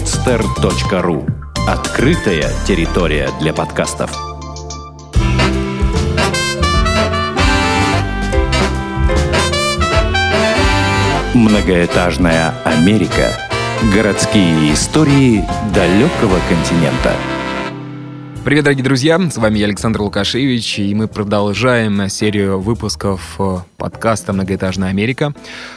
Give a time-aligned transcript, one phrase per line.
[0.00, 1.28] podster.ru
[1.68, 4.10] Открытая территория для подкастов.
[11.34, 13.28] Многоэтажная Америка.
[13.94, 15.44] Городские истории
[15.74, 17.12] далекого континента.
[18.42, 19.20] Привет, дорогие друзья!
[19.30, 25.34] С вами я, Александр Лукашевич, и мы продолжаем серию выпусков э, подкаста «Многоэтажная Америка».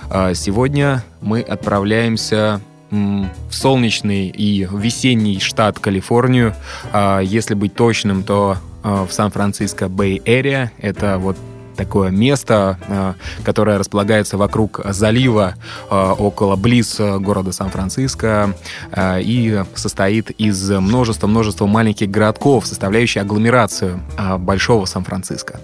[0.10, 2.62] А, сегодня мы отправляемся
[2.94, 6.54] в солнечный и весенний штат Калифорнию.
[6.92, 10.72] А, если быть точным, то э, в Сан-Франциско Бэй-Эрия.
[10.78, 11.36] Это вот
[11.76, 15.56] такое место, э, которое располагается вокруг залива
[15.90, 18.54] около близ города Сан-Франциско
[18.96, 24.02] и состоит из множества-множества маленьких городков, составляющих агломерацию
[24.38, 25.60] большого Сан-Франциско.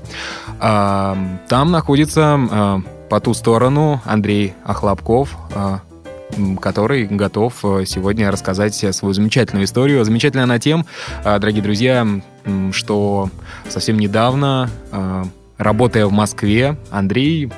[0.60, 5.36] Там находится по ту сторону Андрей Охлопков,
[6.62, 7.54] который готов
[7.86, 10.04] сегодня рассказать свою замечательную историю.
[10.06, 10.86] Замечательная она тем,
[11.24, 12.08] дорогие друзья,
[12.72, 13.30] что
[13.68, 14.70] совсем недавно
[15.60, 17.52] Работая в Москве, Андрей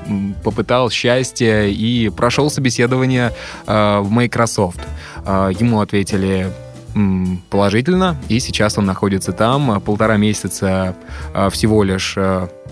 [0.43, 3.31] попытал счастье и прошел собеседование
[3.67, 4.79] э, в Microsoft.
[5.23, 6.51] Э, ему ответили
[7.51, 9.79] положительно, и сейчас он находится там.
[9.81, 10.95] Полтора месяца
[11.35, 12.17] э, всего лишь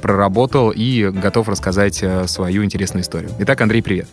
[0.02, 3.30] проработал и готов рассказать свою интересную историю.
[3.38, 4.08] Итак, Андрей, привет.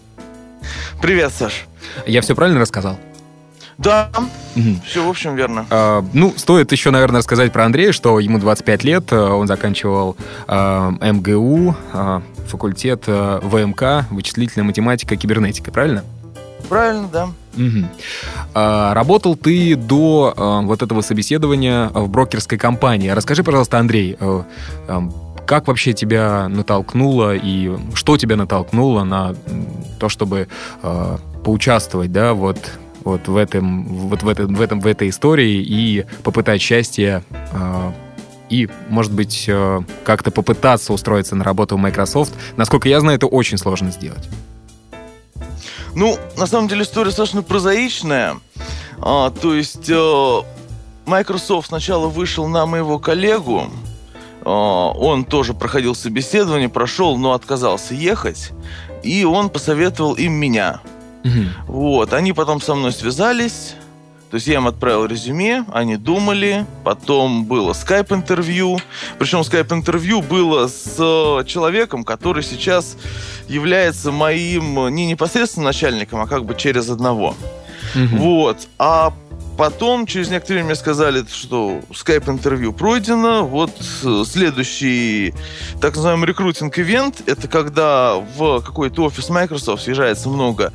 [1.01, 1.67] Привет, Саш.
[2.06, 2.98] Я все правильно рассказал?
[3.78, 4.11] Да,
[4.56, 4.80] угу.
[4.86, 5.66] все, в общем, верно.
[5.69, 10.17] А, ну, стоит еще, наверное, рассказать про Андрея, что ему 25 лет, э, он заканчивал
[10.47, 16.05] а, МГУ, а, факультет а, ВМК, вычислительная математика, кибернетика, правильно?
[16.69, 17.24] Правильно, да.
[17.56, 17.86] Угу.
[18.55, 23.11] А, работал ты до а, вот этого собеседования в брокерской компании.
[23.11, 24.44] Расскажи, пожалуйста, Андрей, а,
[24.89, 25.02] а,
[25.47, 29.36] как вообще тебя натолкнуло и что тебя натолкнуло на
[30.00, 30.48] то, чтобы
[30.83, 32.58] э, поучаствовать, да, вот
[33.05, 37.92] вот в этом, вот в этом, в этом, в этой истории и попытать счастье э,
[38.51, 42.34] и, может быть, э, как-то попытаться устроиться на работу в Microsoft.
[42.57, 44.29] Насколько я знаю, это очень сложно сделать.
[45.95, 48.39] Ну, на самом деле история достаточно прозаичная.
[48.98, 50.42] А, то есть э,
[51.07, 53.70] Microsoft сначала вышел на моего коллегу,
[54.45, 58.51] э, он тоже проходил собеседование, прошел, но отказался ехать,
[59.05, 60.80] и он посоветовал им меня.
[61.27, 61.73] Угу.
[61.73, 63.75] Вот, они потом со мной связались,
[64.31, 68.81] то есть я им отправил резюме, они думали, потом было скайп-интервью,
[69.19, 72.97] причем скайп-интервью было с человеком, который сейчас
[73.48, 77.37] является моим не непосредственно начальником, а как бы через одного.
[77.95, 78.17] Угу.
[78.17, 78.67] Вот.
[78.79, 79.13] А
[79.56, 83.46] Потом, через некоторое время сказали, что скайп-интервью пройдено.
[83.46, 83.70] Вот
[84.05, 85.34] э, следующий
[85.80, 90.72] так называемый рекрутинг-ивент, это когда в какой-то офис Microsoft съезжается много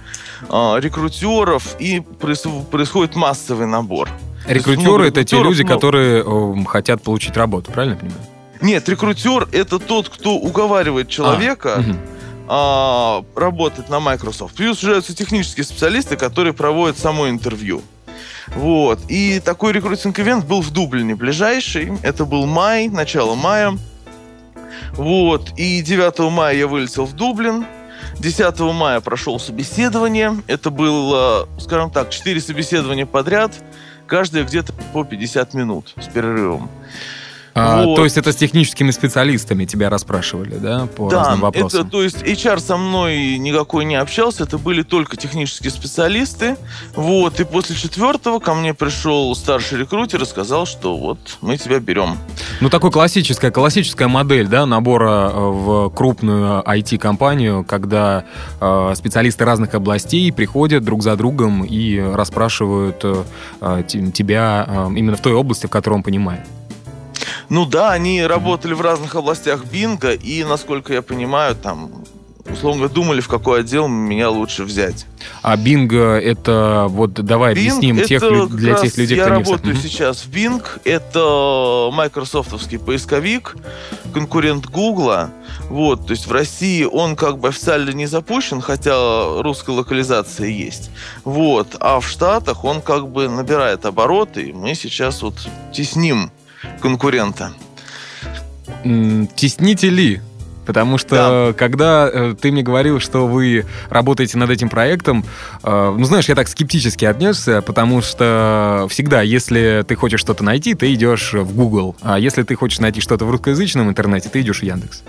[0.50, 4.10] э, рекрутеров и происходит массовый набор.
[4.48, 5.68] Рекрутеры это те люди, но...
[5.68, 8.22] которые э, хотят получить работу, правильно я понимаю?
[8.62, 11.76] Нет, рекрутер это тот, кто уговаривает человека.
[11.78, 11.98] А, угу
[13.34, 14.56] работать на Microsoft.
[14.56, 17.82] Плюс съезжаются технические специалисты, которые проводят само интервью.
[18.56, 19.00] Вот.
[19.08, 21.94] И такой рекрутинг-ивент был в Дублине ближайший.
[22.04, 23.78] Это был май, начало мая.
[24.94, 25.52] Вот.
[25.58, 27.66] И 9 мая я вылетел в Дублин.
[28.20, 30.42] 10 мая прошел собеседование.
[30.48, 33.54] Это было, скажем так, 4 собеседования подряд.
[34.06, 36.70] Каждое где-то по 50 минут с перерывом.
[37.54, 37.96] А, вот.
[37.96, 41.82] То есть это с техническими специалистами тебя расспрашивали, да, по да, разным вопросам?
[41.82, 46.56] Это, то есть HR со мной никакой не общался, это были только технические специалисты.
[46.96, 51.80] Вот, и после четвертого ко мне пришел старший рекрутер и сказал, что вот мы тебя
[51.80, 52.18] берем.
[52.62, 58.24] Ну, такой классическая, классическая модель, да, набора э, в крупную IT-компанию, когда
[58.60, 63.84] э, специалисты разных областей приходят друг за другом и расспрашивают э,
[64.14, 66.42] тебя э, именно в той области, в которой он понимает.
[67.50, 72.04] Ну да, они работали в разных областях Бинга, и, насколько я понимаю, там
[72.50, 75.06] условно думали, в какой отдел меня лучше взять.
[75.42, 79.46] А Bing это вот давай Bing объясним тех, для тех людей, я кто не Я
[79.46, 79.82] работаю в...
[79.82, 80.64] сейчас в Bing.
[80.84, 83.56] Это майкрософтовский поисковик,
[84.14, 85.30] конкурент Гугла.
[85.70, 90.90] Вот, то есть в России он как бы официально не запущен, хотя русская локализация есть.
[91.24, 95.36] Вот, а в Штатах он как бы набирает обороты, и мы сейчас вот
[95.74, 96.32] тесним
[96.82, 97.54] конкурента.
[99.36, 100.22] Тесните ли?
[100.66, 101.54] Потому что да.
[101.58, 105.26] когда э, ты мне говорил, что вы работаете над этим проектом,
[105.64, 110.76] э, ну знаешь, я так скептически отнесся, потому что всегда, если ты хочешь что-то найти,
[110.76, 114.60] ты идешь в Google, а если ты хочешь найти что-то в русскоязычном интернете, ты идешь
[114.60, 115.04] в Яндекс.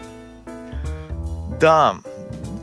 [1.61, 1.97] Да,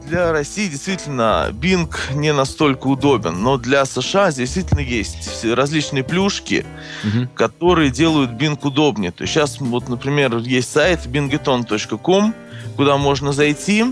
[0.09, 6.65] для России действительно Bing не настолько удобен, но для США действительно есть различные плюшки,
[7.03, 7.27] угу.
[7.35, 9.11] которые делают Bing удобнее.
[9.11, 12.33] То есть сейчас, вот, например, есть сайт bingeton.com,
[12.75, 13.85] куда можно зайти,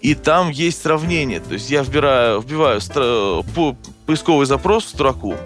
[0.00, 1.40] и там есть сравнение.
[1.40, 2.80] То есть я вбираю, вбиваю
[3.54, 3.76] по
[4.06, 5.36] поисковый запрос в строку,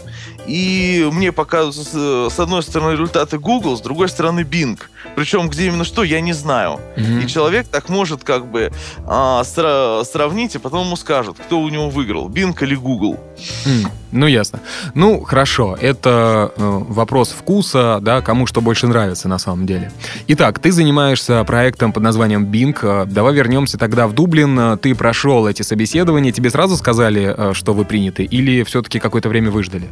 [0.47, 4.79] и мне показываются с одной стороны результаты Google, с другой стороны Bing.
[5.15, 6.81] Причем где именно что, я не знаю.
[6.97, 7.25] Mm-hmm.
[7.25, 8.73] И человек так может как бы
[9.07, 13.19] а, сра- сравнить, и потом ему скажут, кто у него выиграл, Bing или Google.
[13.65, 13.89] Mm.
[14.13, 14.61] Ну, ясно.
[14.95, 19.93] Ну, хорошо, это э, вопрос вкуса, да, кому что больше нравится на самом деле.
[20.29, 22.77] Итак, ты занимаешься проектом под названием Bing.
[22.83, 24.79] Э, давай вернемся тогда в Дублин.
[24.79, 29.51] Ты прошел эти собеседования, тебе сразу сказали, э, что вы приняты, или все-таки какое-то время
[29.51, 29.91] выждали?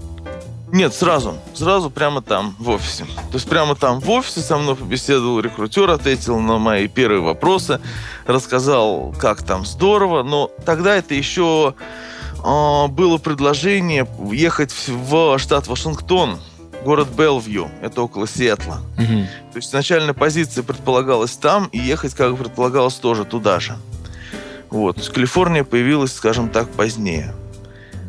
[0.74, 1.38] Нет, сразу.
[1.54, 3.04] Сразу прямо там, в офисе.
[3.04, 7.80] То есть прямо там в офисе со мной побеседовал рекрутер, ответил на мои первые вопросы,
[8.26, 10.24] рассказал, как там здорово.
[10.24, 11.76] Но тогда это еще
[12.44, 16.40] э, было предложение ехать в штат Вашингтон,
[16.84, 18.80] город Белвью, это около Сиэтла.
[18.98, 19.52] Угу.
[19.52, 23.76] То есть начальная позиция предполагалась там, и ехать, как предполагалось, тоже туда же.
[24.70, 25.08] Вот.
[25.08, 27.32] Калифорния появилась, скажем так, позднее.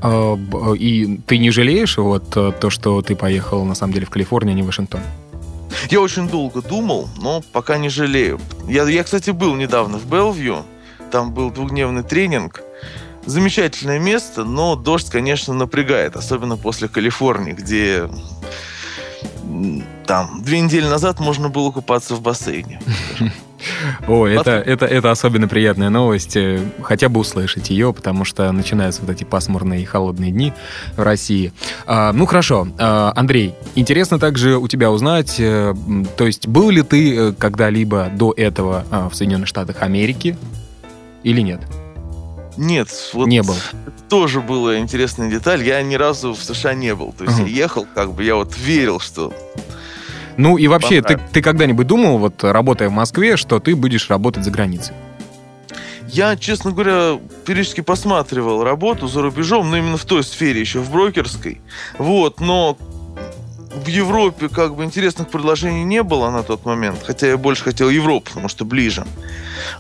[0.01, 0.37] А,
[0.73, 4.53] и ты не жалеешь вот э, то, что ты поехал на самом деле в Калифорнию,
[4.53, 5.01] а не в Вашингтон?
[5.89, 8.39] Я очень долго думал, но пока не жалею.
[8.67, 10.65] Я, я, кстати, был недавно в Белвью.
[11.11, 12.63] Там был двухдневный тренинг.
[13.25, 18.07] Замечательное место, но дождь, конечно, напрягает, особенно после Калифорнии, где
[20.05, 22.79] там две недели назад можно было купаться в бассейне.
[24.07, 26.35] О, это, это, это особенно приятная новость.
[26.35, 30.53] Э, хотя бы услышать ее, потому что начинаются вот эти пасмурные и холодные дни
[30.95, 31.53] в России.
[31.85, 32.67] А, ну, хорошо.
[32.77, 35.75] А, Андрей, интересно также у тебя узнать, а,
[36.17, 40.37] то есть был ли ты э, когда-либо до этого а, в Соединенных Штатах Америки
[41.23, 41.61] или нет?
[42.57, 43.55] Нет, вот не был.
[44.09, 45.63] Тоже была интересная деталь.
[45.63, 47.13] Я ни разу в США не был.
[47.17, 47.49] То есть uh-huh.
[47.49, 49.33] я ехал, как бы я вот верил, что
[50.37, 54.43] ну и вообще, ты, ты когда-нибудь думал, вот работая в Москве, что ты будешь работать
[54.43, 54.93] за границей?
[56.07, 60.91] Я, честно говоря, периодически посматривал работу за рубежом, но именно в той сфере, еще в
[60.91, 61.61] брокерской.
[61.97, 62.77] Вот, но
[63.75, 67.89] в Европе как бы интересных предложений не было на тот момент, хотя я больше хотел
[67.89, 69.05] Европу, потому что ближе.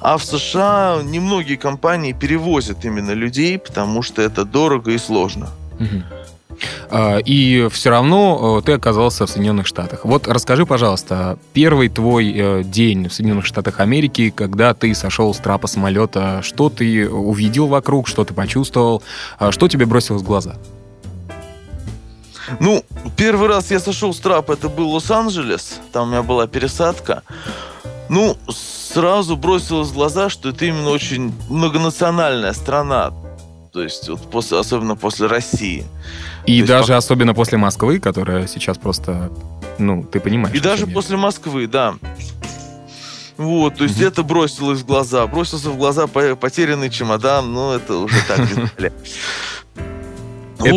[0.01, 5.49] А в США немногие компании перевозят именно людей, потому что это дорого и сложно.
[5.79, 6.14] Угу.
[6.89, 10.05] А, и все равно э, ты оказался в Соединенных Штатах.
[10.05, 15.37] Вот расскажи, пожалуйста, первый твой э, день в Соединенных Штатах Америки, когда ты сошел с
[15.37, 19.03] трапа самолета, что ты увидел вокруг, что ты почувствовал,
[19.39, 20.55] а, что тебе бросилось в глаза?
[22.59, 22.83] Ну,
[23.17, 27.23] первый раз я сошел с трапа, это был Лос-Анджелес, там у меня была пересадка.
[28.07, 33.11] Ну, сразу бросилось в глаза, что это именно очень многонациональная страна.
[33.75, 35.85] То есть, вот после, особенно после России.
[36.45, 39.29] И То даже есть, особенно после Москвы, которая сейчас просто,
[39.77, 40.55] ну, ты понимаешь.
[40.55, 41.95] И даже после Москвы, да.
[43.35, 44.07] Вот, то есть mm-hmm.
[44.07, 45.27] это бросилось в глаза.
[45.27, 48.39] Бросился в глаза потерянный чемодан, ну, это уже так
[48.79, 48.93] Это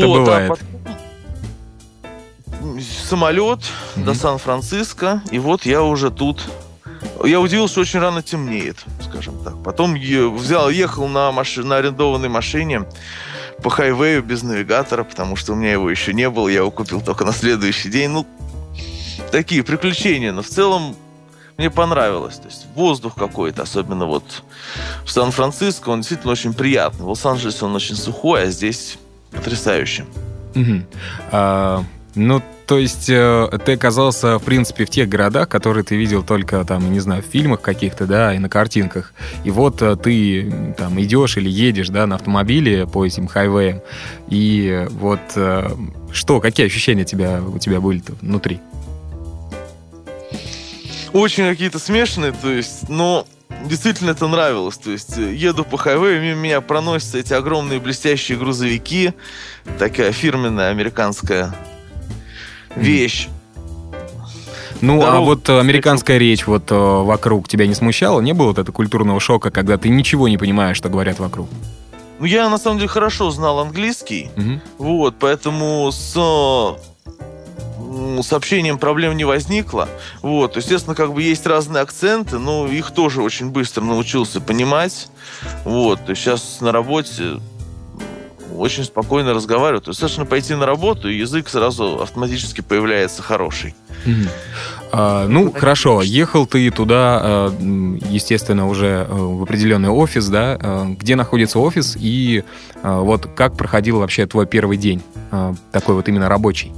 [0.05, 0.59] а бывает.
[3.09, 3.61] Самолет
[3.95, 6.49] до Сан-Франциско, и вот я уже тут.
[7.25, 9.63] Я удивился, что очень рано темнеет, скажем так.
[9.63, 12.85] Потом взял, ехал на, маши, на арендованной машине
[13.63, 17.01] по хайвею без навигатора, потому что у меня его еще не было, я его купил
[17.01, 18.11] только на следующий день.
[18.11, 18.27] Ну,
[19.31, 20.97] такие приключения, но в целом
[21.57, 22.37] мне понравилось.
[22.37, 24.45] То есть воздух какой-то, особенно вот
[25.05, 27.05] в Сан-Франциско, он действительно очень приятный.
[27.05, 28.97] В Лос-Анджелесе он очень сухой, а здесь
[29.33, 30.07] потрясающе.
[30.55, 30.83] Угу.
[31.33, 36.23] А, ну, то есть э, ты оказался, в принципе, в тех городах, которые ты видел
[36.23, 39.15] только, там, не знаю, в фильмах каких-то, да, и на картинках.
[39.43, 43.81] И вот э, ты там идешь или едешь, да, на автомобиле по этим хайвеям.
[44.29, 45.71] И вот э,
[46.13, 48.61] что, какие ощущения тебя, у тебя были внутри?
[51.15, 53.27] Очень какие-то смешанные, то есть, но
[53.65, 54.77] действительно это нравилось.
[54.77, 59.15] То есть еду по хайвею, мимо меня проносятся эти огромные блестящие грузовики,
[59.79, 61.55] такая фирменная американская
[62.77, 63.29] вещь.
[64.81, 68.21] Ну, Дорогу, а вот американская речь вот э, вокруг тебя не смущала?
[68.21, 71.49] Не было вот этого культурного шока, когда ты ничего не понимаешь, что говорят вокруг?
[72.21, 74.61] Ну, я на самом деле хорошо знал английский, угу.
[74.79, 76.17] вот, поэтому с
[78.23, 79.89] сообщением проблем не возникло.
[80.23, 85.09] Вот, естественно, как бы есть разные акценты, но их тоже очень быстро научился понимать.
[85.65, 87.41] Вот, сейчас на работе
[88.59, 89.85] очень спокойно разговаривают.
[89.85, 93.75] Достаточно пойти на работу, и язык сразу автоматически появляется хороший.
[94.91, 97.53] А, ну, хорошо, ехал ты туда, а,
[98.11, 100.59] естественно, уже э, в определенный офис, да?
[100.61, 102.45] А, где находится офис и
[102.83, 105.03] вот как проходил вообще твой первый день,
[105.73, 106.73] такой вот именно рабочий?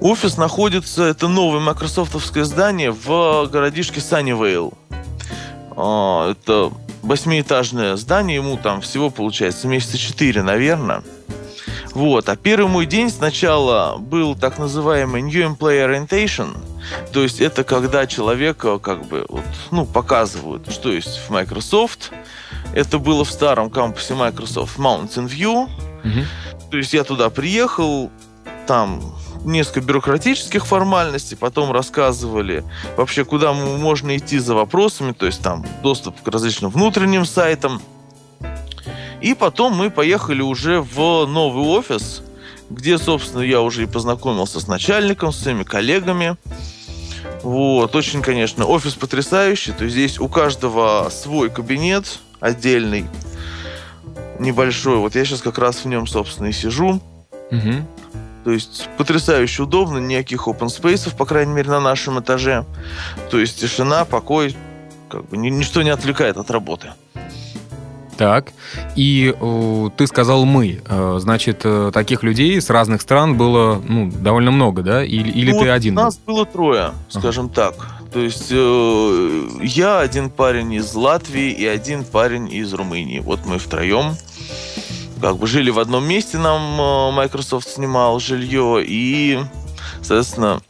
[0.00, 4.72] Офис находится, это новое майкрософтовское здание в городишке Саннивейл.
[5.72, 6.70] Это
[7.02, 11.02] восьмиэтажное здание, ему там всего получается месяца четыре, наверное.
[11.92, 12.28] Вот.
[12.28, 16.56] А первый мой день сначала был так называемый New Employee Orientation.
[17.12, 22.12] То есть это когда человека как бы вот, ну, показывают, что есть в Microsoft.
[22.74, 25.68] Это было в старом кампусе Microsoft Mountain View.
[26.04, 26.70] Угу.
[26.70, 28.10] То есть я туда приехал,
[28.66, 29.02] там
[29.44, 32.64] несколько бюрократических формальностей, потом рассказывали
[32.96, 37.80] вообще, куда можно идти за вопросами, то есть там доступ к различным внутренним сайтам.
[39.20, 42.22] И потом мы поехали уже в новый офис,
[42.70, 46.36] где, собственно, я уже и познакомился с начальником, с своими коллегами.
[47.42, 49.72] Вот, очень, конечно, офис потрясающий.
[49.72, 53.06] То есть здесь у каждого свой кабинет отдельный,
[54.38, 54.96] небольшой.
[54.96, 57.00] Вот я сейчас как раз в нем, собственно, и сижу.
[57.50, 57.86] Угу.
[58.44, 62.64] То есть потрясающе удобно, никаких open space, по крайней мере, на нашем этаже.
[63.30, 64.56] То есть тишина, покой,
[65.08, 66.92] как бы ничто не отвлекает от работы.
[68.16, 68.52] Так,
[68.96, 74.10] и э, ты сказал мы, э, значит, э, таких людей с разных стран было ну,
[74.10, 75.02] довольно много, да?
[75.02, 75.94] Или, или ну, ты вот один?
[75.94, 76.34] Нас был?
[76.34, 77.54] было трое, скажем ага.
[77.54, 77.74] так.
[78.12, 83.20] То есть э, я один парень из Латвии и один парень из Румынии.
[83.20, 84.16] Вот мы втроем
[85.20, 89.38] как бы жили в одном месте, нам э, Microsoft снимал жилье и,
[90.02, 90.60] соответственно,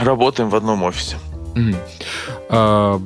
[0.00, 1.16] работаем в одном офисе.
[1.54, 3.02] Mm-hmm.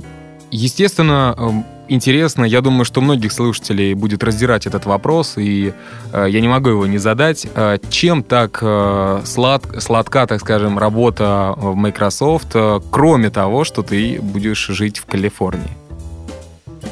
[0.50, 2.44] Естественно, эм, интересно.
[2.44, 5.72] Я думаю, что многих слушателей будет раздирать этот вопрос, и
[6.12, 7.46] э, я не могу его не задать.
[7.54, 13.82] Э, чем так э, слад, сладка, так скажем, работа в Microsoft, э, кроме того, что
[13.82, 15.85] ты будешь жить в Калифорнии?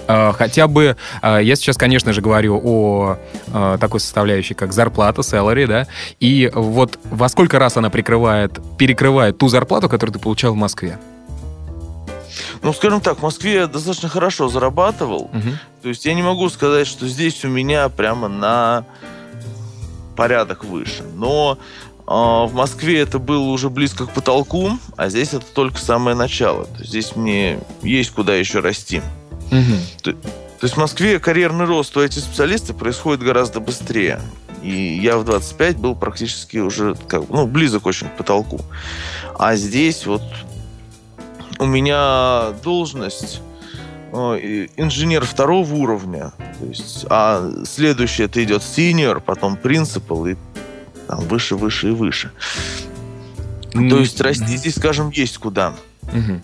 [0.06, 5.22] Э, хотя бы, э, я сейчас, конечно же, говорю о э, такой составляющей, как зарплата,
[5.22, 5.86] salary, да,
[6.20, 10.98] и вот во сколько раз она прикрывает, перекрывает ту зарплату, которую ты получал в Москве?
[12.62, 15.30] Ну, скажем так, в Москве я достаточно хорошо зарабатывал.
[15.32, 15.50] Угу.
[15.82, 18.86] То есть я не могу сказать, что здесь у меня прямо на
[20.16, 21.02] порядок выше.
[21.14, 26.16] Но э, в Москве это было уже близко к потолку, а здесь это только самое
[26.16, 26.64] начало.
[26.64, 29.02] То есть здесь мне есть куда еще расти.
[29.54, 29.76] Угу.
[30.02, 34.20] То, то есть в Москве карьерный рост у этих специалистов происходит гораздо быстрее.
[34.62, 38.60] И я в 25 был практически уже как, ну, близок очень к потолку.
[39.38, 40.22] А здесь вот
[41.58, 43.42] у меня должность
[44.12, 50.36] э, инженер второго уровня, то есть, а следующее это идет senior, потом принципал и
[51.06, 52.32] там выше, выше и выше.
[53.74, 53.90] Mm-hmm.
[53.90, 55.74] То есть расти здесь, скажем, есть куда.
[56.04, 56.40] Mm-hmm.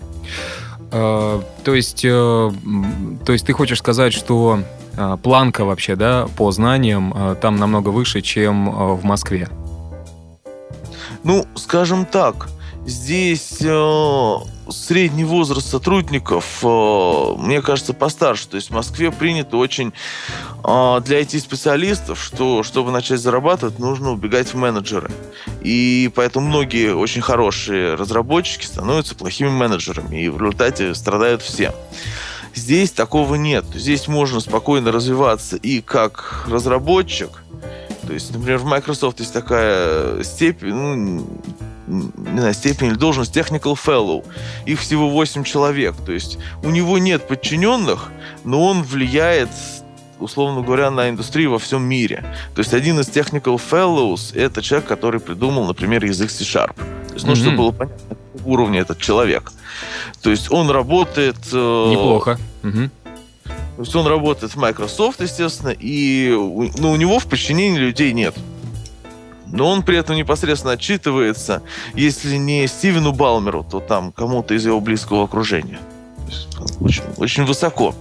[0.91, 2.53] Uh, то есть, uh,
[3.25, 4.61] то есть ты хочешь сказать, что
[4.97, 9.49] uh, планка вообще, да, по знаниям там намного выше, чем в Москве?
[11.23, 12.49] Ну, скажем так,
[12.87, 14.35] здесь э,
[14.71, 18.49] средний возраст сотрудников, э, мне кажется, постарше.
[18.49, 19.93] То есть в Москве принято очень
[20.65, 25.11] э, для IT-специалистов, что чтобы начать зарабатывать, нужно убегать в менеджеры.
[25.63, 31.75] И поэтому многие очень хорошие разработчики становятся плохими менеджерами, и в результате страдают все.
[32.55, 33.65] Здесь такого нет.
[33.75, 37.43] Здесь можно спокойно развиваться и как разработчик,
[38.07, 41.27] то есть, например, в Microsoft есть такая степень, ну,
[41.87, 44.25] не знаю, степень или должность technical fellow.
[44.67, 45.95] Их всего 8 человек.
[46.05, 48.11] То есть у него нет подчиненных,
[48.45, 49.51] но он влияет
[50.21, 52.25] условно говоря, на индустрию во всем мире.
[52.55, 56.75] То есть один из technical fellows— это человек, который придумал, например, язык C-Sharp.
[57.09, 57.37] То есть, ну, mm-hmm.
[57.37, 59.51] чтобы было понятно, какого уровня этот человек.
[60.23, 61.39] То есть он работает...
[61.53, 62.39] Э, Неплохо.
[62.63, 62.91] Mm-hmm.
[63.77, 68.35] То есть он работает в Microsoft, естественно, и ну, у него в подчинении людей нет
[69.53, 71.63] но он при этом непосредственно отчитывается,
[71.95, 75.81] если не Стивену Балмеру, то там кому-то из его близкого окружения.
[76.81, 77.95] Очень, очень высоко.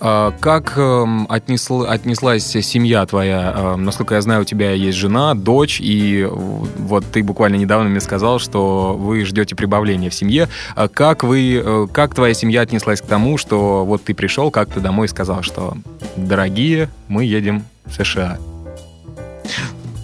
[0.00, 3.52] А как э, отнесла, отнеслась семья твоя?
[3.56, 8.00] Э, насколько я знаю, у тебя есть жена, дочь, и вот ты буквально недавно мне
[8.00, 10.48] сказал, что вы ждете прибавления в семье.
[10.76, 14.78] А как вы, э, как твоя семья отнеслась к тому, что вот ты пришел как-то
[14.78, 15.76] домой и сказал, что
[16.16, 18.38] дорогие, мы едем в США?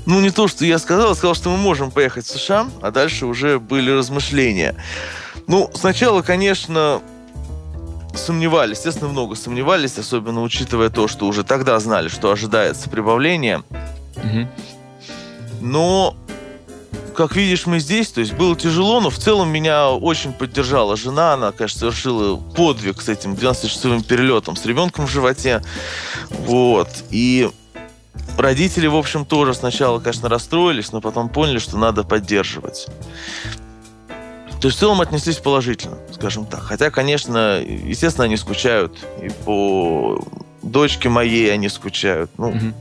[0.07, 2.91] Ну, не то, что я сказал, я сказал, что мы можем поехать в США, а
[2.91, 4.77] дальше уже были размышления.
[5.47, 7.01] Ну, сначала, конечно,
[8.15, 13.63] сомневались, естественно, много сомневались, особенно учитывая то, что уже тогда знали, что ожидается прибавление.
[14.17, 14.49] Угу.
[15.61, 16.17] Но
[17.15, 21.35] как видишь, мы здесь, то есть было тяжело, но в целом меня очень поддержала жена,
[21.35, 25.63] она, конечно, совершила подвиг с этим 12-часовым перелетом с ребенком в животе,
[26.31, 27.51] вот, и
[28.39, 32.87] родители, в общем, тоже сначала, конечно, расстроились, но потом поняли, что надо поддерживать.
[34.61, 36.63] То есть в целом отнеслись положительно, скажем так.
[36.63, 38.97] Хотя, конечно, естественно, они скучают.
[39.23, 40.25] И по
[40.63, 42.31] дочке моей они скучают.
[42.39, 42.75] Ну, угу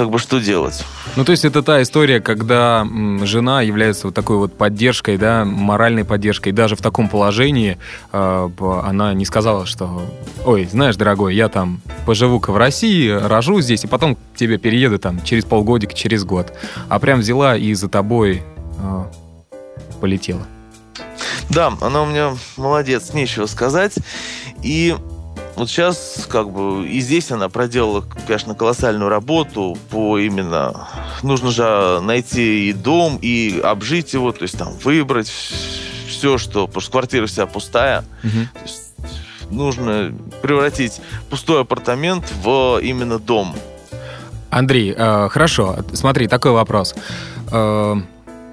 [0.00, 0.82] как бы что делать.
[1.16, 2.86] Ну, то есть это та история, когда
[3.22, 6.52] жена является вот такой вот поддержкой, да, моральной поддержкой.
[6.52, 7.76] Даже в таком положении
[8.10, 8.50] э,
[8.82, 10.02] она не сказала, что,
[10.46, 14.98] ой, знаешь, дорогой, я там поживу-ка в России, рожу здесь, и потом к тебе перееду
[14.98, 16.54] там через полгодика, через год.
[16.88, 18.42] А прям взяла и за тобой
[18.78, 19.04] э,
[20.00, 20.46] полетела.
[21.50, 23.96] Да, она у меня молодец, нечего сказать.
[24.62, 24.96] И
[25.60, 30.88] вот сейчас, как бы, и здесь она проделала, конечно, колоссальную работу по именно...
[31.22, 36.66] Нужно же найти и дом, и обжить его, то есть там выбрать все, что...
[36.66, 38.04] Потому что квартира вся пустая.
[38.24, 39.54] Угу.
[39.54, 43.54] нужно превратить пустой апартамент в именно дом.
[44.48, 46.94] Андрей, э, хорошо, смотри, такой вопрос.
[47.52, 47.96] Э,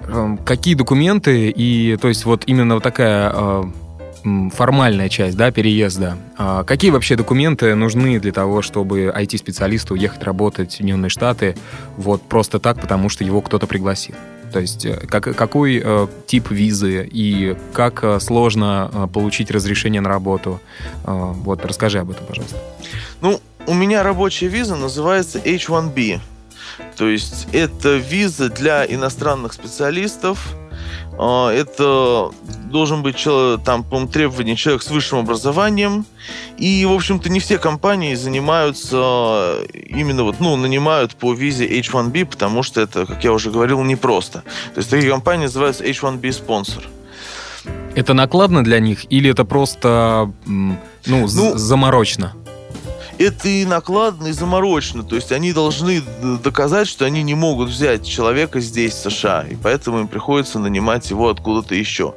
[0.02, 3.72] э, какие документы и, то есть, вот именно вот такая...
[4.54, 6.16] Формальная часть да, переезда.
[6.36, 11.56] А какие вообще документы нужны для того, чтобы IT-специалисту уехать работать в Соединенные Штаты
[11.96, 14.14] вот просто так, потому что его кто-то пригласил?
[14.52, 20.00] То есть э, как, какой э, тип визы и как э, сложно э, получить разрешение
[20.00, 20.60] на работу?
[21.04, 22.56] Э, вот расскажи об этом, пожалуйста.
[23.20, 26.20] Ну, у меня рабочая виза называется H1B.
[26.96, 30.54] То есть это виза для иностранных специалистов,
[31.18, 32.30] это
[32.70, 36.06] должен быть человек, там, по требования человек с высшим образованием.
[36.58, 42.62] И, в общем-то, не все компании занимаются именно вот, ну, нанимают по визе H1B, потому
[42.62, 44.42] что это, как я уже говорил, непросто.
[44.74, 46.84] То есть такие компании называются H1B спонсор.
[47.94, 52.34] Это накладно для них или это просто, ну, ну заморочно?
[53.18, 55.02] Это и накладно, и заморочено.
[55.02, 56.02] То есть они должны
[56.42, 61.10] доказать, что они не могут взять человека здесь, в США, и поэтому им приходится нанимать
[61.10, 62.14] его откуда-то еще.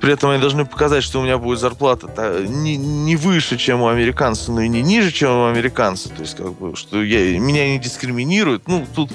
[0.00, 2.08] При этом они должны показать, что у меня будет зарплата
[2.46, 6.10] не, не выше, чем у американца, но и не ниже, чем у американца.
[6.10, 8.68] То есть, как бы, что я, меня не дискриминируют.
[8.68, 9.10] Ну, тут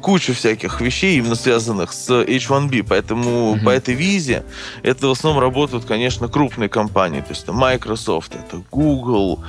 [0.00, 2.86] куча всяких вещей, именно связанных с H1B.
[2.88, 3.64] Поэтому mm-hmm.
[3.64, 4.44] по этой визе
[4.82, 7.20] это в основном работают, конечно, крупные компании.
[7.20, 9.42] То есть, это Microsoft, это Google,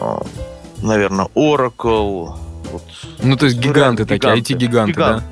[0.00, 0.24] а,
[0.82, 2.34] наверное, Oracle.
[2.72, 2.82] Вот.
[3.22, 5.22] Ну, то есть гиганты, гиганты такие, IT-гиганты, да?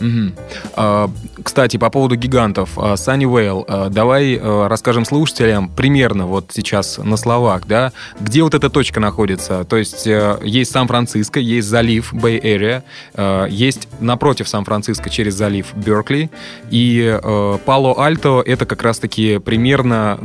[0.00, 1.12] Угу.
[1.42, 7.16] Кстати, по поводу гигантов, а, Sunnyvale, а, давай а, расскажем слушателям примерно вот сейчас на
[7.16, 9.64] словах, да, где вот эта точка находится.
[9.64, 12.82] То есть а, есть Сан-Франциско, есть залив Bay Area,
[13.14, 16.30] а, есть напротив Сан-Франциско через залив Беркли,
[16.70, 17.18] и
[17.64, 20.18] Пало-Альто это как раз-таки примерно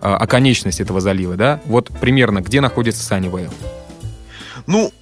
[0.00, 1.60] оконечность этого залива, да?
[1.66, 3.50] Вот примерно где находится Sunnyvale?
[4.66, 4.92] Ну,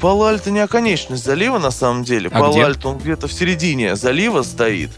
[0.00, 2.30] Пало-Альто не оконечность залива, на самом деле.
[2.32, 4.90] А Пало-Альто, он где-то в середине залива стоит.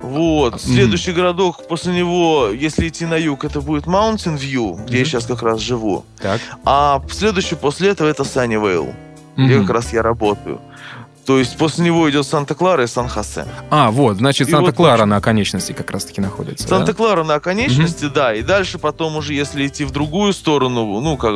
[0.00, 0.60] Вот.
[0.60, 1.14] Следующий mm-hmm.
[1.14, 4.98] городок после него, если идти на юг, это будет Mountain View, где mm-hmm.
[4.98, 6.04] я сейчас как раз живу.
[6.18, 6.40] Так.
[6.64, 9.44] А следующий после этого это Саннивейл, mm-hmm.
[9.44, 10.60] где как раз я работаю.
[11.26, 13.46] То есть после него идет Санта-Клара и Сан-Хосе.
[13.70, 16.66] А, вот, значит, Санта-Клара вот, на оконечности как раз-таки находится.
[16.66, 17.28] Санта-Клара да?
[17.28, 18.14] на оконечности, угу.
[18.14, 18.34] да.
[18.34, 21.34] И дальше потом уже, если идти в другую сторону, ну, как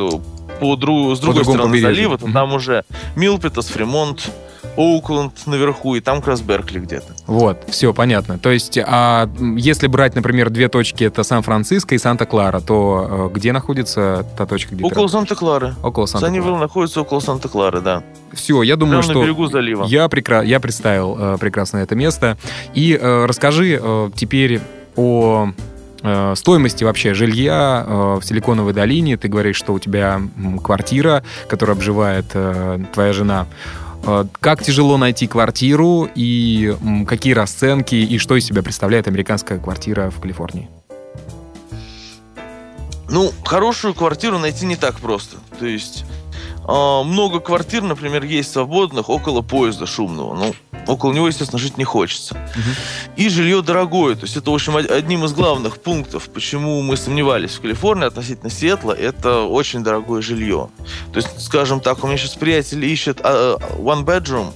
[0.59, 2.83] по друг, с другой по стороны залива, то там уже
[3.15, 4.29] Милпетас, Фримонт,
[4.77, 7.13] Оукленд наверху, и там как раз Беркли где-то.
[7.27, 8.37] Вот, все понятно.
[8.37, 13.53] То есть, а если брать, например, две точки, это Сан-Франциско и Санта-Клара, то э, где
[13.53, 15.75] находится та точка, где Около Санта-Клары.
[15.81, 16.41] Около Санта-Клары.
[16.41, 18.03] Саннивилл находится около Санта-Клары, да.
[18.33, 19.19] Все, я думаю, Прямо что...
[19.19, 19.85] на берегу залива.
[19.85, 20.41] Я, прекра...
[20.41, 22.37] я представил э, прекрасно это место.
[22.73, 24.59] И э, расскажи э, теперь
[24.97, 25.51] о
[26.35, 29.17] стоимости вообще жилья э, в Силиконовой долине.
[29.17, 30.21] Ты говоришь, что у тебя
[30.63, 33.47] квартира, которую обживает э, твоя жена.
[34.05, 36.75] Э, как тяжело найти квартиру и
[37.07, 40.69] какие расценки и что из себя представляет американская квартира в Калифорнии?
[43.09, 45.37] Ну, хорошую квартиру найти не так просто.
[45.59, 46.05] То есть
[46.67, 50.35] э, много квартир, например, есть свободных около поезда шумного.
[50.35, 50.55] Ну,
[50.87, 52.35] около него, естественно, жить не хочется.
[52.35, 53.15] Угу.
[53.17, 54.15] И жилье дорогое.
[54.15, 58.49] То есть это, в общем, одним из главных пунктов, почему мы сомневались в Калифорнии относительно
[58.49, 60.69] Сиэтла, это очень дорогое жилье.
[61.11, 64.51] То есть, скажем так, у меня сейчас приятель ищет uh, one bedroom,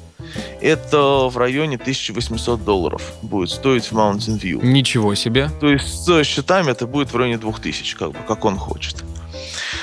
[0.62, 4.65] это в районе 1800 долларов будет стоить в Mountain View.
[4.65, 5.50] Ничего себе.
[5.60, 9.04] То есть с счетами это будет в районе 2000, как бы, как он хочет.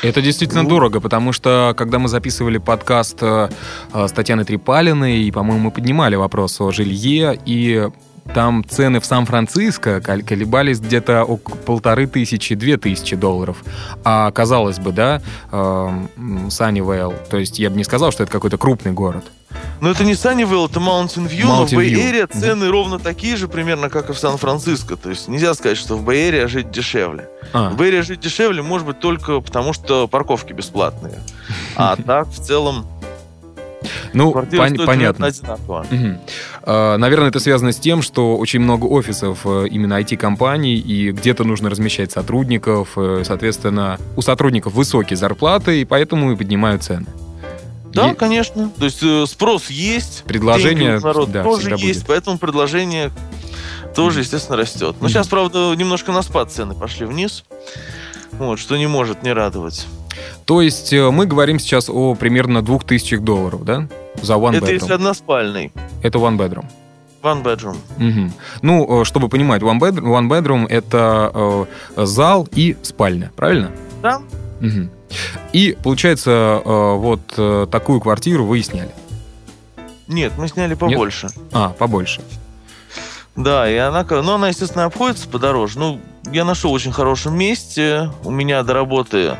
[0.02, 3.48] Это действительно ну, дорого, потому что, когда мы записывали подкаст э,
[3.92, 7.88] с Татьяной Трипалиной, и, по-моему, мы поднимали вопрос о жилье, и
[8.34, 13.62] там цены в Сан-Франциско колебались где-то около полторы тысячи, две тысячи долларов.
[14.04, 18.92] А казалось бы, да, Саннивейл, то есть я бы не сказал, что это какой-то крупный
[18.92, 19.24] город.
[19.80, 22.70] Но это не Саннивейл, это Mountain View, Mountain но в Бэй-Эре цены mm-hmm.
[22.70, 24.96] ровно такие же примерно, как и в Сан-Франциско.
[24.96, 27.28] То есть нельзя сказать, что в Бэй-Эре жить дешевле.
[27.52, 27.70] А.
[27.70, 31.20] В Бэй-Эре жить дешевле может быть только потому, что парковки бесплатные.
[31.76, 32.86] А так, в целом,
[34.12, 35.28] ну, пон- понятно.
[35.28, 36.18] Угу.
[36.62, 41.44] А, наверное, это связано с тем, что очень много офисов э, именно IT-компаний, и где-то
[41.44, 42.92] нужно размещать сотрудников.
[42.96, 47.06] Э, соответственно, у сотрудников высокие зарплаты, и поэтому и поднимают цены.
[47.96, 48.14] Да, и...
[48.14, 48.70] конечно.
[48.78, 50.24] То есть э, спрос есть.
[50.24, 52.06] Предложение народ да, тоже есть, будет.
[52.06, 53.10] поэтому предложение
[53.94, 54.96] тоже, естественно, растет.
[55.00, 57.44] Но сейчас, правда, немножко на спад цены пошли вниз.
[58.32, 59.86] Вот, что не может не радовать.
[60.44, 63.88] То есть э, мы говорим сейчас о примерно 2000 долларов, да?
[64.22, 64.72] За one Это bedroom.
[64.72, 65.72] если односпальный.
[66.02, 66.66] Это one bedroom.
[67.22, 67.76] One bedroom.
[67.98, 68.32] Угу.
[68.62, 73.70] Ну, э, чтобы понимать, one bedroom, one bedroom это э, зал и спальня, правильно?
[74.02, 74.20] Да.
[74.60, 74.88] Угу.
[75.52, 76.30] И, получается,
[76.64, 78.90] э, вот э, такую квартиру вы сняли?
[80.08, 81.26] Нет, мы сняли побольше.
[81.26, 81.46] Нет?
[81.52, 82.22] А, побольше.
[83.34, 85.78] Да, и она, ну, она, естественно, обходится подороже.
[85.78, 86.00] Ну,
[86.32, 88.10] я нашел очень хорошем месте.
[88.24, 89.36] У меня до работы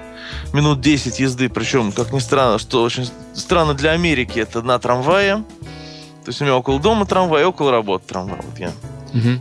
[0.52, 5.36] минут 10 езды, причем, как ни странно, что очень странно для Америки, это на трамвае.
[6.24, 8.40] То есть у меня около дома трамвай, около работы трамвай.
[8.42, 8.72] Вот я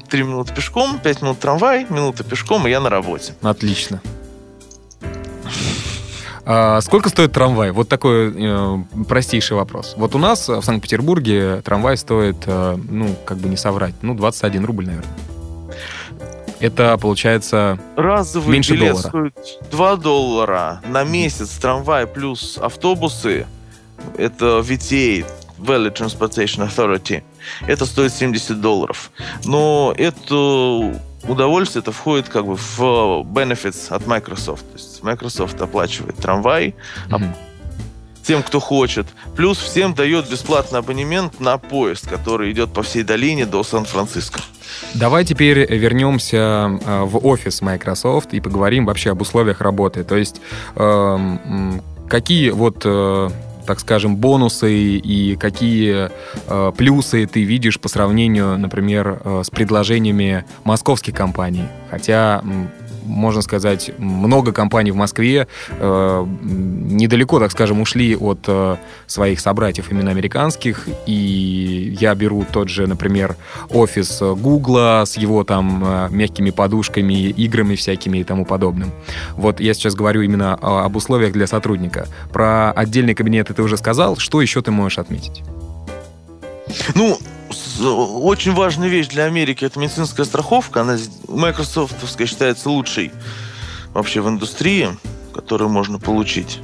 [0.10, 0.32] Три угу.
[0.32, 3.34] минуты пешком, пять минут трамвай, минута пешком, и я на работе.
[3.42, 4.02] Отлично.
[6.46, 7.72] А сколько стоит трамвай?
[7.72, 8.78] Вот такой э,
[9.08, 9.96] простейший вопрос.
[9.98, 14.64] Вот у нас в Санкт-Петербурге трамвай стоит, э, ну, как бы не соврать, ну, 21
[14.66, 15.12] рубль, наверное.
[16.60, 19.08] Это получается Разовый меньше билет доллара.
[19.10, 23.46] стоит 2 доллара на месяц трамвай плюс автобусы.
[24.18, 25.26] Это VTA,
[25.58, 27.24] Valley Transportation Authority.
[27.68, 29.12] Это стоит 70 долларов.
[29.44, 32.80] Но это удовольствие это входит как бы в
[33.24, 34.66] benefits от Microsoft.
[34.72, 36.76] То есть Microsoft оплачивает трамвай,
[37.10, 37.36] mm-hmm.
[38.24, 39.08] тем, кто хочет.
[39.36, 44.42] Плюс всем дает бесплатный абонемент на поезд, который идет по всей долине до Сан-Франциско.
[44.94, 50.04] Давай теперь вернемся э, в офис Microsoft и поговорим вообще об условиях работы.
[50.04, 50.42] То есть
[50.76, 53.30] эм, какие вот э,
[53.66, 56.10] так скажем, бонусы и какие
[56.48, 61.66] э, плюсы ты видишь по сравнению, например, э, с предложениями московских компаний?
[61.90, 62.42] Хотя
[63.06, 68.76] можно сказать, много компаний в Москве э, недалеко, так скажем, ушли от э,
[69.08, 70.88] своих собратьев именно американских.
[71.06, 73.36] И я беру тот же, например,
[73.70, 78.92] офис Гугла с его там э, мягкими подушками, играми всякими и тому подобным.
[79.36, 82.08] Вот я сейчас говорю именно об условиях для сотрудника.
[82.32, 84.18] Про отдельный кабинет ты уже сказал.
[84.18, 85.44] Что еще ты можешь отметить?
[86.96, 87.18] Ну,
[87.80, 90.82] очень важная вещь для Америки это медицинская страховка.
[90.82, 91.96] Она Microsoft
[92.28, 93.12] считается лучшей
[93.94, 94.90] вообще в индустрии,
[95.34, 96.60] которую можно получить.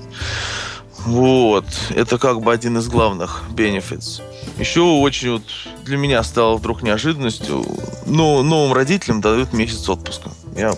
[1.06, 1.66] Вот.
[1.90, 4.22] Это как бы один из главных benefits.
[4.60, 5.44] Еще очень вот
[5.84, 7.66] для меня стало вдруг неожиданностью.
[8.06, 10.30] Но новым родителям дают месяц отпуска.
[10.56, 10.74] Я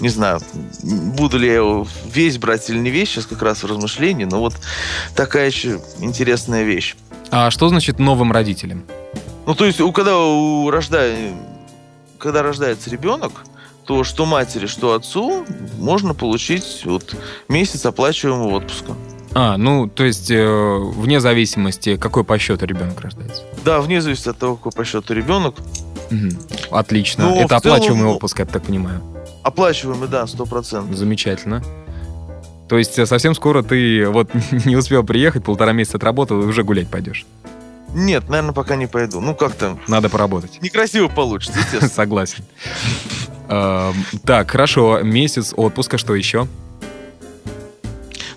[0.00, 0.40] не знаю,
[0.82, 4.40] буду ли я его весь брать или не весь, сейчас как раз в размышлении, но
[4.40, 4.54] вот
[5.14, 6.96] такая еще интересная вещь.
[7.30, 8.84] А что значит новым родителям?
[9.48, 11.10] Ну, то есть, у, когда, у рожда...
[12.18, 13.32] когда рождается ребенок,
[13.86, 15.46] то что матери, что отцу
[15.78, 17.16] можно получить вот
[17.48, 18.92] месяц оплачиваемого отпуска.
[19.32, 23.42] А, ну, то есть, э, вне зависимости, какой по счету ребенок рождается?
[23.64, 25.54] Да, вне зависимости от того, какой по счету ребенок.
[26.10, 26.76] Угу.
[26.76, 27.24] Отлично.
[27.24, 29.00] Но ну, Это оплачиваемый целом, отпуск, я так понимаю.
[29.44, 30.94] Оплачиваемый, да, сто процентов.
[30.94, 31.64] Замечательно.
[32.68, 34.28] То есть, э, совсем скоро ты вот
[34.66, 37.24] не успел приехать, полтора месяца отработал, и уже гулять пойдешь.
[37.94, 39.20] Нет, наверное, пока не пойду.
[39.20, 39.78] Ну, как-то...
[39.88, 40.60] Надо поработать.
[40.62, 41.88] Некрасиво получится, естественно.
[41.88, 42.44] Согласен.
[43.48, 45.00] Эм, так, хорошо.
[45.02, 46.46] Месяц отпуска, что еще?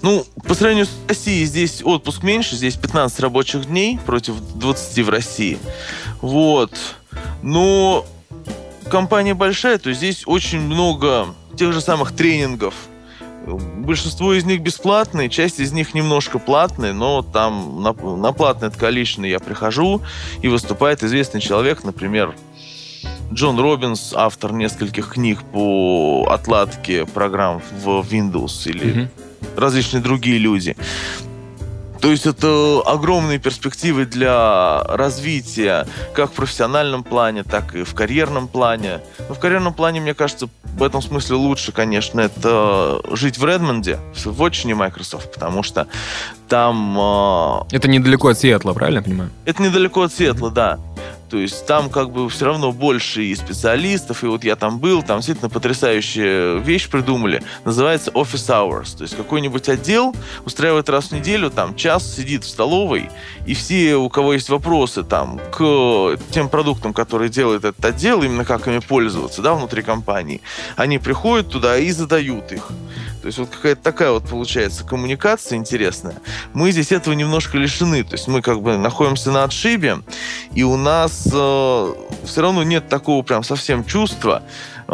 [0.01, 5.09] Ну, по сравнению с Россией, здесь отпуск меньше, здесь 15 рабочих дней против 20 в
[5.09, 5.59] России.
[6.21, 6.71] Вот.
[7.43, 8.05] Но
[8.89, 12.73] компания большая, то здесь очень много тех же самых тренингов,
[13.45, 19.23] Большинство из них бесплатные, часть из них немножко платные, но там на, на платное количество
[19.23, 20.01] я прихожу,
[20.41, 22.35] и выступает известный человек, например,
[23.33, 29.07] Джон Робинс, автор нескольких книг по отладке программ в Windows или mm-hmm.
[29.57, 30.75] различные другие люди.
[32.01, 35.85] То есть это огромные перспективы для развития
[36.15, 39.01] как в профессиональном плане, так и в карьерном плане.
[39.29, 43.99] Но в карьерном плане, мне кажется, в этом смысле лучше, конечно, это жить в Редмонде,
[44.25, 45.87] в отчине Microsoft, потому что
[46.47, 46.97] там...
[46.99, 49.29] Э, это недалеко от Сиэтла, правильно я понимаю?
[49.45, 50.79] Это недалеко от Сиэтла, да.
[51.31, 55.01] То есть там как бы все равно больше и специалистов, и вот я там был,
[55.01, 58.97] там действительно потрясающая вещь придумали, называется Office Hours.
[58.97, 60.13] То есть какой-нибудь отдел
[60.43, 63.09] устраивает раз в неделю, там час сидит в столовой,
[63.45, 68.43] и все, у кого есть вопросы там к тем продуктам, которые делает этот отдел, именно
[68.43, 70.41] как ими пользоваться, да, внутри компании,
[70.75, 72.67] они приходят туда и задают их.
[73.21, 76.15] То есть вот какая-то такая вот получается коммуникация интересная.
[76.53, 78.03] Мы здесь этого немножко лишены.
[78.03, 79.99] То есть мы как бы находимся на отшибе,
[80.55, 84.41] и у нас э, все равно нет такого прям совсем чувства,
[84.87, 84.91] э,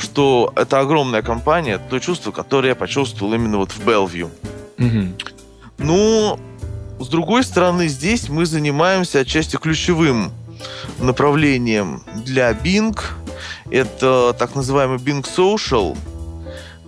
[0.00, 4.30] что это огромная компания, то чувство, которое я почувствовал именно вот в Bellevue.
[4.78, 5.32] Угу.
[5.78, 6.38] Ну,
[6.98, 10.30] с другой стороны, здесь мы занимаемся отчасти ключевым
[10.98, 12.98] направлением для Bing.
[13.70, 15.96] Это так называемый Bing Social–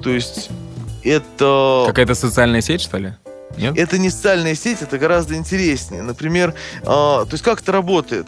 [0.02, 0.50] то есть
[1.02, 1.84] это...
[1.87, 3.14] Какая-то социальная сеть, что ли?
[3.56, 3.76] Нет?
[3.76, 6.02] Это не социальная сеть, это гораздо интереснее.
[6.02, 8.26] Например, э, то есть как это работает?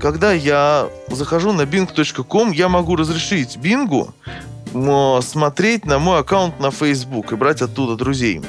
[0.00, 4.14] Когда я захожу на bing.com, я могу разрешить Бингу
[4.74, 8.42] э, смотреть на мой аккаунт на Facebook и брать оттуда друзей.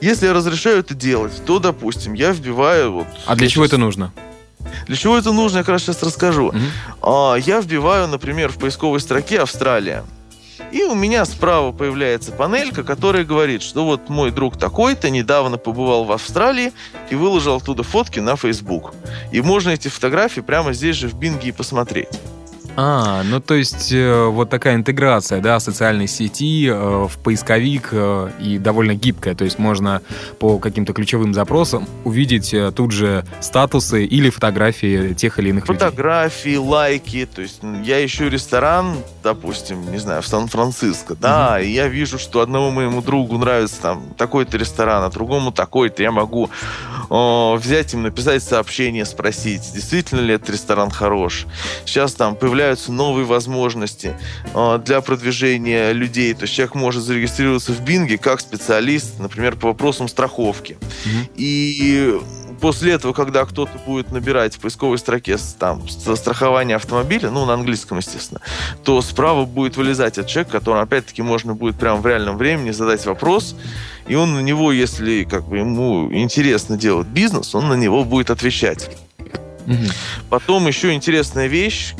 [0.00, 3.06] Если я разрешаю это делать, то, допустим, я вбиваю вот...
[3.26, 3.74] А для чего сейчас...
[3.74, 4.12] это нужно?
[4.86, 6.48] Для чего это нужно, я как раз сейчас расскажу.
[6.48, 7.36] Угу.
[7.38, 10.04] Я вбиваю, например, в поисковой строке Австралия.
[10.72, 16.04] И у меня справа появляется панелька, которая говорит, что вот мой друг такой-то недавно побывал
[16.04, 16.72] в Австралии
[17.10, 18.94] и выложил оттуда фотки на Facebook.
[19.32, 22.08] И можно эти фотографии прямо здесь же в Бинге и посмотреть.
[22.76, 28.30] А, ну то есть э, вот такая интеграция, да, социальной сети э, в поисковик э,
[28.38, 30.02] и довольно гибкая, то есть можно
[30.38, 36.50] по каким-то ключевым запросам увидеть э, тут же статусы или фотографии тех или иных фотографии,
[36.50, 36.68] людей.
[36.68, 41.64] лайки, то есть я ищу ресторан, допустим, не знаю, в Сан-Франциско, да, угу.
[41.64, 46.12] и я вижу, что одному моему другу нравится там такой-то ресторан, а другому такой-то, я
[46.12, 46.50] могу
[47.08, 51.46] э, взять им, написать сообщение, спросить, действительно ли этот ресторан хорош.
[51.86, 54.16] Сейчас там появляются появляются новые возможности
[54.52, 56.34] э, для продвижения людей.
[56.34, 60.76] То есть человек может зарегистрироваться в Бинге как специалист, например, по вопросам страховки.
[60.76, 61.30] Mm-hmm.
[61.36, 62.20] И
[62.60, 67.98] после этого, когда кто-то будет набирать в поисковой строке там, страхование автомобиля, ну, на английском,
[67.98, 68.40] естественно,
[68.82, 73.06] то справа будет вылезать этот человек, которому, опять-таки, можно будет прямо в реальном времени задать
[73.06, 73.54] вопрос,
[74.08, 78.30] и он на него, если как бы ему интересно делать бизнес, он на него будет
[78.30, 78.90] отвечать.
[79.66, 79.84] Угу.
[80.30, 81.94] Потом еще интересная вещь,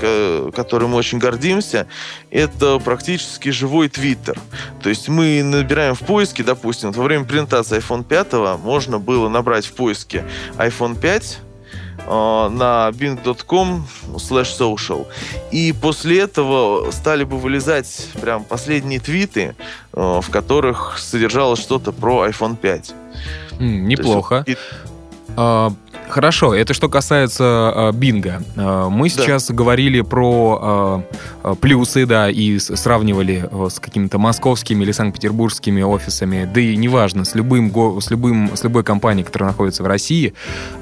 [0.54, 1.86] которой мы очень гордимся,
[2.30, 4.38] это практически живой твиттер.
[4.82, 9.66] То есть мы набираем в поиске, допустим, во время презентации iPhone 5 можно было набрать
[9.66, 10.24] в поиске
[10.56, 11.38] iPhone 5
[11.98, 15.06] э, на bing.com slash social.
[15.50, 19.54] И после этого стали бы вылезать прям последние твиты,
[19.92, 22.94] э, в которых содержалось что-то про iPhone 5.
[23.58, 24.44] Mm, неплохо.
[24.46, 24.60] Есть,
[26.08, 28.42] Хорошо, это что касается э, бинга.
[28.56, 29.54] Э, мы сейчас да.
[29.54, 31.04] говорили про
[31.42, 37.24] э, плюсы, да, и сравнивали э, с какими-то московскими или санкт-петербургскими офисами, да и неважно,
[37.24, 40.32] с любым, с любым, с любой компанией, которая находится в России.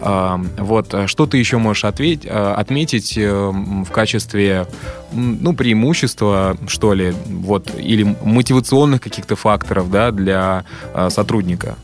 [0.03, 4.67] Э, вот, что ты еще можешь ответь, отметить э, в качестве,
[5.13, 11.77] ну, преимущества, что ли, вот, или мотивационных каких-то факторов, да, для э, сотрудника?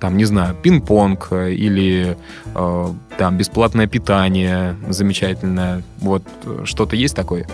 [0.00, 2.16] Там, не знаю, пинг-понг э, или
[2.54, 2.86] э,
[3.18, 5.82] там бесплатное питание замечательное.
[5.98, 7.46] Вот э, что-то есть такое?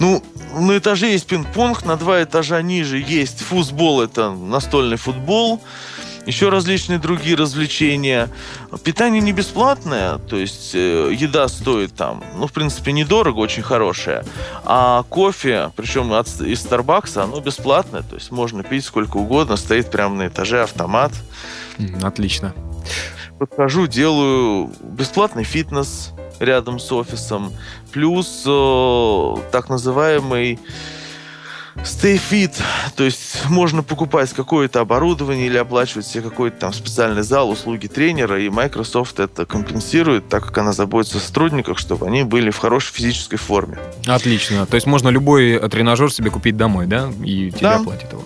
[0.00, 0.22] Ну,
[0.58, 5.60] на этаже есть пинг-понг, на два этажа ниже есть футбол, это настольный футбол
[6.26, 8.30] еще различные другие развлечения.
[8.82, 14.24] Питание не бесплатное, то есть э, еда стоит там, ну, в принципе, недорого, очень хорошая.
[14.64, 19.90] А кофе, причем от, из Starbucks, оно бесплатное, то есть можно пить сколько угодно, стоит
[19.90, 21.12] прямо на этаже автомат.
[22.02, 22.54] Отлично.
[23.38, 27.52] Подхожу, делаю бесплатный фитнес рядом с офисом,
[27.92, 30.58] плюс э, так называемый
[31.76, 32.54] Stay Fit,
[32.96, 38.40] то есть можно покупать какое-то оборудование или оплачивать себе какой-то там специальный зал, услуги тренера,
[38.40, 42.94] и Microsoft это компенсирует, так как она заботится о сотрудниках, чтобы они были в хорошей
[42.94, 43.78] физической форме.
[44.06, 44.66] Отлично.
[44.66, 47.76] То есть можно любой тренажер себе купить домой, да, и тебе да.
[47.76, 48.22] оплатит его?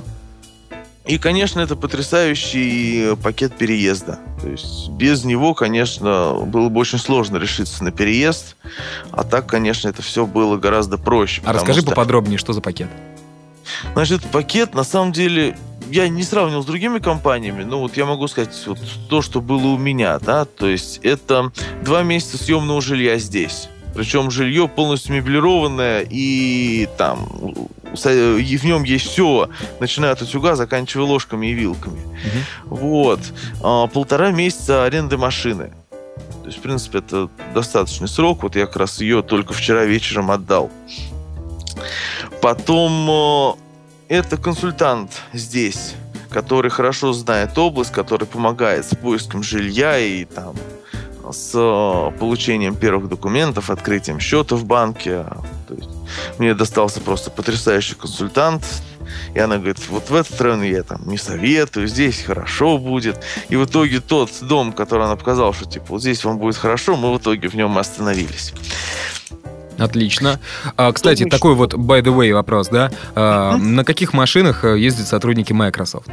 [1.08, 4.18] И, конечно, это потрясающий пакет переезда.
[4.42, 8.56] То есть без него, конечно, было бы очень сложно решиться на переезд.
[9.11, 11.40] А так, конечно, это все было гораздо проще.
[11.46, 11.90] А расскажи что...
[11.90, 12.90] поподробнее, что за пакет?
[13.94, 15.57] Значит, пакет, на самом деле,
[15.90, 18.78] я не сравнивал с другими компаниями, но вот я могу сказать вот
[19.09, 21.52] то, что было у меня, да, то есть это
[21.83, 23.68] два месяца съемного жилья здесь.
[23.94, 27.26] Причем жилье полностью меблированное, и там
[27.94, 29.48] и в нем есть все,
[29.81, 32.00] начиная от утюга, заканчивая ложками и вилками.
[32.00, 32.76] Угу.
[32.76, 33.20] Вот.
[33.62, 35.72] А, полтора месяца аренды машины.
[35.90, 38.42] То То есть, в принципе, это достаточный срок.
[38.42, 40.70] Вот я как раз ее только вчера вечером отдал.
[42.40, 43.56] Потом
[44.08, 45.94] э, это консультант здесь,
[46.30, 50.54] который хорошо знает область, который помогает с поиском жилья и там
[51.32, 55.24] с э, получением первых документов, открытием счета в банке.
[55.68, 55.88] То есть
[56.38, 58.64] мне достался просто потрясающий консультант,
[59.34, 63.22] и она говорит, вот в этот район я там не советую, здесь хорошо будет.
[63.48, 66.96] И в итоге тот дом, который она показала, что типа вот здесь вам будет хорошо,
[66.96, 68.52] мы в итоге в нем остановились.
[69.78, 70.40] Отлично.
[70.76, 71.32] А, кстати, Думаешь...
[71.32, 72.90] такой вот by the way вопрос, да?
[73.14, 73.58] А, mm-hmm.
[73.58, 76.10] На каких машинах э, ездят сотрудники Microsoft?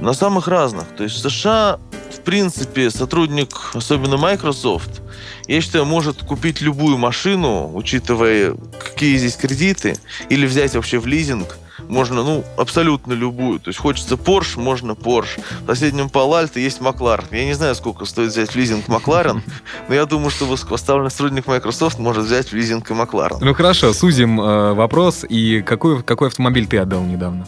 [0.00, 0.84] На самых разных.
[0.96, 1.78] То есть в США,
[2.14, 5.00] в принципе, сотрудник, особенно Microsoft,
[5.46, 9.96] я считаю, может купить любую машину, учитывая, какие здесь кредиты,
[10.28, 11.56] или взять вообще в лизинг.
[11.88, 13.60] Можно, ну, абсолютно любую.
[13.60, 15.40] То есть хочется Porsche, можно Porsche.
[15.62, 17.26] В соседнем Палальто есть Макларен.
[17.30, 19.42] Я не знаю, сколько стоит взять в лизинг Макларен,
[19.88, 23.38] но я думаю, что высокопоставленный сотрудник Microsoft может взять в лизинг и Макларен.
[23.40, 25.24] Ну хорошо, сузим э, вопрос.
[25.28, 27.46] И какой, какой автомобиль ты отдал недавно?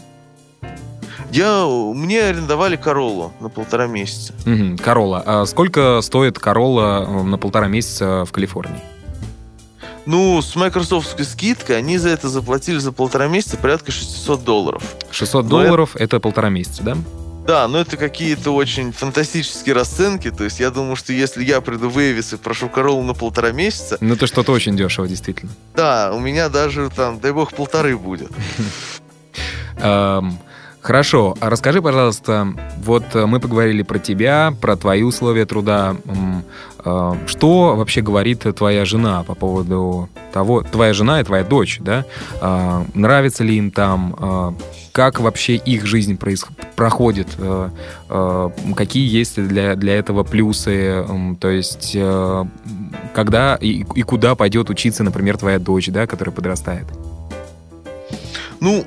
[1.31, 4.33] Я, мне арендовали Короллу на полтора месяца.
[4.45, 4.77] Угу.
[5.25, 8.81] А сколько стоит Королла э, на полтора месяца в Калифорнии?
[10.09, 14.81] Ну, с майкрософтской скидкой они за это заплатили за полтора месяца порядка 600 долларов.
[15.11, 16.03] 600 но долларов это...
[16.05, 16.97] это полтора месяца, да?
[17.45, 20.31] Да, но это какие-то очень фантастические расценки.
[20.31, 23.51] То есть я думаю, что если я приду в Эвис и прошу Короллу на полтора
[23.51, 23.99] месяца...
[24.01, 25.51] Ну, это что-то очень дешево, действительно.
[25.75, 28.31] Да, у меня даже там, дай бог, полторы будет.
[30.81, 35.97] Хорошо, а расскажи, пожалуйста, вот э, мы поговорили про тебя, про твои условия труда.
[36.83, 42.05] Э, что вообще говорит твоя жена по поводу того, твоя жена и твоя дочь, да?
[42.41, 44.55] Э, нравится ли им там?
[44.91, 46.45] Как вообще их жизнь проис...
[46.75, 47.27] проходит?
[48.75, 51.05] Какие есть для, для этого плюсы?
[51.39, 51.95] То есть,
[53.13, 56.85] когда и, и куда пойдет учиться, например, твоя дочь, да, которая подрастает?
[58.59, 58.83] Ну,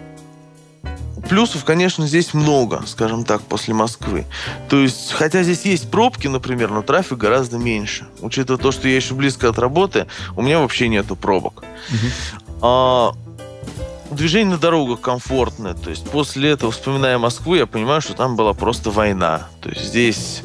[1.33, 4.27] Плюсов, конечно, здесь много, скажем так, после Москвы.
[4.69, 8.05] То есть, хотя здесь есть пробки, например, но трафик гораздо меньше.
[8.21, 11.65] Учитывая то, что я еще близко от работы, у меня вообще нету пробок.
[11.89, 12.59] Угу.
[12.61, 13.13] А,
[14.11, 15.73] движение на дорогах комфортное.
[15.73, 19.49] То есть после этого, вспоминая Москву, я понимаю, что там была просто война.
[19.63, 20.43] То есть здесь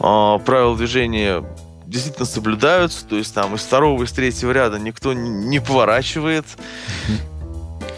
[0.00, 1.44] а, правила движения
[1.86, 3.06] действительно соблюдаются.
[3.06, 6.44] То есть там из второго, из третьего ряда никто не поворачивает.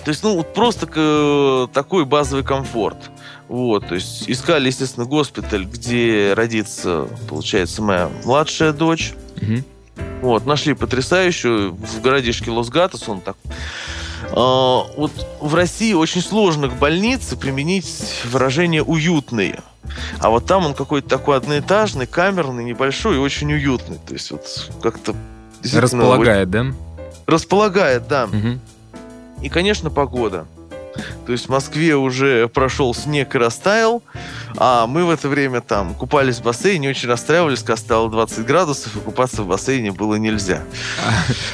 [0.05, 2.97] То есть, ну, вот просто э, такой базовый комфорт.
[3.49, 9.15] Вот, то есть искали, естественно, госпиталь, где родится, получается, моя младшая дочь.
[9.41, 9.65] Угу.
[10.23, 13.37] Вот, нашли потрясающую в городишке Лос-Гатос, он так...
[14.33, 19.61] А, вот в России очень сложно к больнице применить выражение «уютные».
[20.21, 23.99] А вот там он какой-то такой одноэтажный, камерный, небольшой и очень уютный.
[24.07, 25.15] То есть вот как-то...
[25.73, 26.73] Располагает, очень...
[26.73, 26.77] да?
[27.27, 28.27] Располагает, да.
[28.27, 28.59] Угу.
[29.43, 30.47] И, конечно, погода.
[31.27, 34.03] То есть в Москве уже прошел снег и растаял,
[34.57, 38.97] а мы в это время там купались в бассейне, очень расстраивались, когда стало 20 градусов,
[38.97, 40.63] и купаться в бассейне было нельзя.
[41.05, 41.13] А,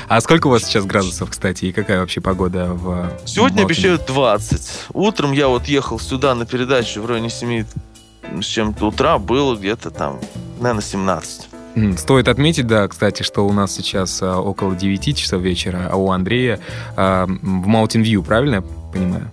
[0.17, 4.07] а сколько у вас сейчас градусов, кстати, и какая вообще погода в Сегодня в обещают
[4.07, 4.71] 20.
[4.93, 7.65] Утром я вот ехал сюда на передачу в районе 7
[8.41, 10.19] с чем-то утра, было где-то там,
[10.61, 11.44] наверное, 17.
[11.97, 16.11] Стоит отметить, да, кстати, что у нас сейчас а, около 9 часов вечера, а у
[16.11, 16.61] Андрея
[16.97, 19.31] а, в Mountain View, правильно я понимаю?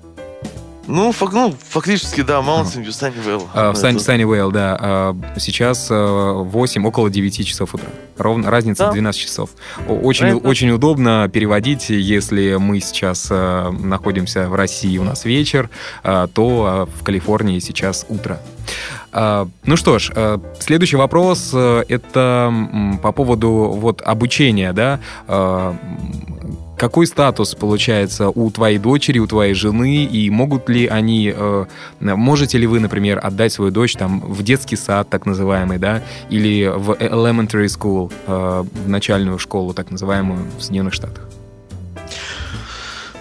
[0.87, 3.47] Ну, фак, ну, фактически, да, Mountain View, Sunnyvale.
[3.53, 4.77] А, в Сан, Sunnyvale, да.
[4.79, 7.87] А, сейчас 8, около 9 часов утра.
[8.17, 8.91] Ровно, разница да.
[8.91, 9.51] 12 часов.
[9.87, 10.47] Очень, Это...
[10.47, 15.69] очень удобно переводить, если мы сейчас находимся в России, у нас вечер,
[16.03, 18.39] то в Калифорнии сейчас утро.
[19.11, 22.53] А, ну что ж, э, следующий вопрос э, это
[23.03, 24.99] по поводу вот обучения, да?
[26.81, 31.65] Какой статус получается у твоей дочери, у твоей жены, и могут ли они, э,
[31.99, 36.65] можете ли вы, например, отдать свою дочь там в детский сад, так называемый, да, или
[36.65, 41.29] в elementary school, в начальную школу, так называемую в Соединенных Штатах?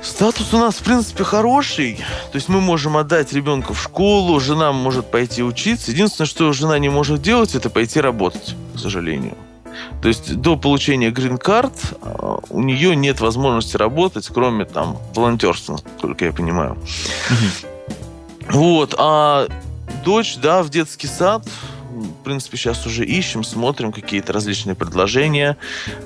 [0.02, 1.98] Статус у нас, в принципе, хороший.
[2.32, 5.90] То есть мы можем отдать ребенка в школу, жена может пойти учиться.
[5.90, 9.36] Единственное, что жена не может делать, это пойти работать, к сожалению.
[10.03, 11.72] То есть до получения грин-карт
[12.03, 16.76] а, у нее нет возможности работать, кроме там волонтерства, насколько я понимаю.
[18.49, 19.47] Вот, а
[20.05, 21.47] дочь, да, в детский сад,
[21.93, 25.57] в принципе, сейчас уже ищем, смотрим какие-то различные предложения.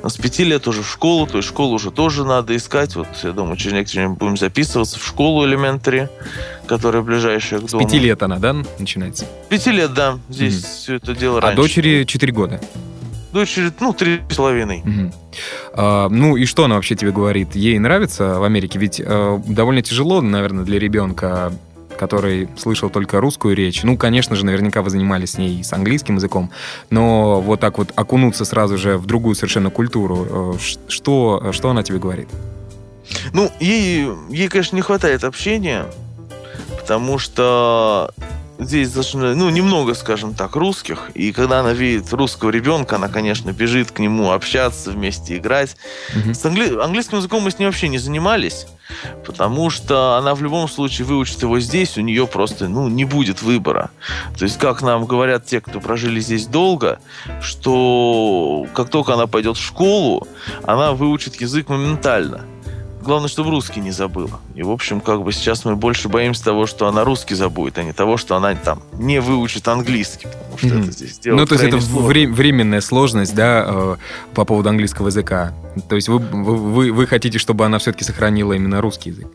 [0.02, 2.96] С пяти лет уже в школу, то есть школу уже тоже надо искать.
[2.96, 6.08] Вот, я думаю, через некоторое время будем записываться в школу элементари.
[6.66, 7.84] которая ближайшая к С дому.
[7.86, 9.26] пяти лет она, да, начинается?
[9.50, 10.18] Пяти лет, да.
[10.30, 10.62] Здесь Мгм.
[10.72, 11.56] все это дело А раньше.
[11.56, 12.58] дочери четыре года.
[13.34, 14.80] Дочери, ну, три с половиной.
[14.84, 15.12] Мгм.
[15.72, 17.56] А, ну и что она вообще тебе говорит?
[17.56, 18.78] Ей нравится в Америке?
[18.78, 21.52] Ведь э, довольно тяжело, наверное, для ребенка,
[21.98, 23.82] который слышал только русскую речь.
[23.82, 26.52] Ну, конечно же, наверняка вы занимались с ней с английским языком,
[26.90, 31.82] но вот так вот окунуться сразу же в другую совершенно культуру, э, что, что она
[31.82, 32.28] тебе говорит?
[33.32, 35.86] Ну, ей, ей, конечно, не хватает общения,
[36.78, 38.12] потому что
[38.66, 41.10] здесь достаточно, ну, немного, скажем так, русских.
[41.14, 45.76] И когда она видит русского ребенка, она, конечно, бежит к нему общаться, вместе играть.
[46.14, 46.34] Мгм.
[46.34, 48.66] С англи- английским языком мы с ней вообще не занимались,
[49.26, 53.42] потому что она в любом случае выучит его здесь, у нее просто, ну, не будет
[53.42, 53.90] выбора.
[54.38, 56.98] То есть, как нам говорят те, кто прожили здесь долго,
[57.40, 60.26] что как только она пойдет в школу,
[60.64, 62.44] она выучит язык моментально.
[63.04, 64.40] Главное, чтобы русский не забыла.
[64.54, 67.82] И, в общем, как бы сейчас мы больше боимся того, что она русский забудет, а
[67.82, 70.82] не того, что она там не выучит английский, потому что Мгм.
[70.84, 73.96] это здесь делать ну, то есть это вре- временная сложность, да, э,
[74.34, 75.52] по поводу английского языка.
[75.88, 79.26] То есть вы, вы, вы- вы хотите, чтобы она все-таки сохранила именно русский язык?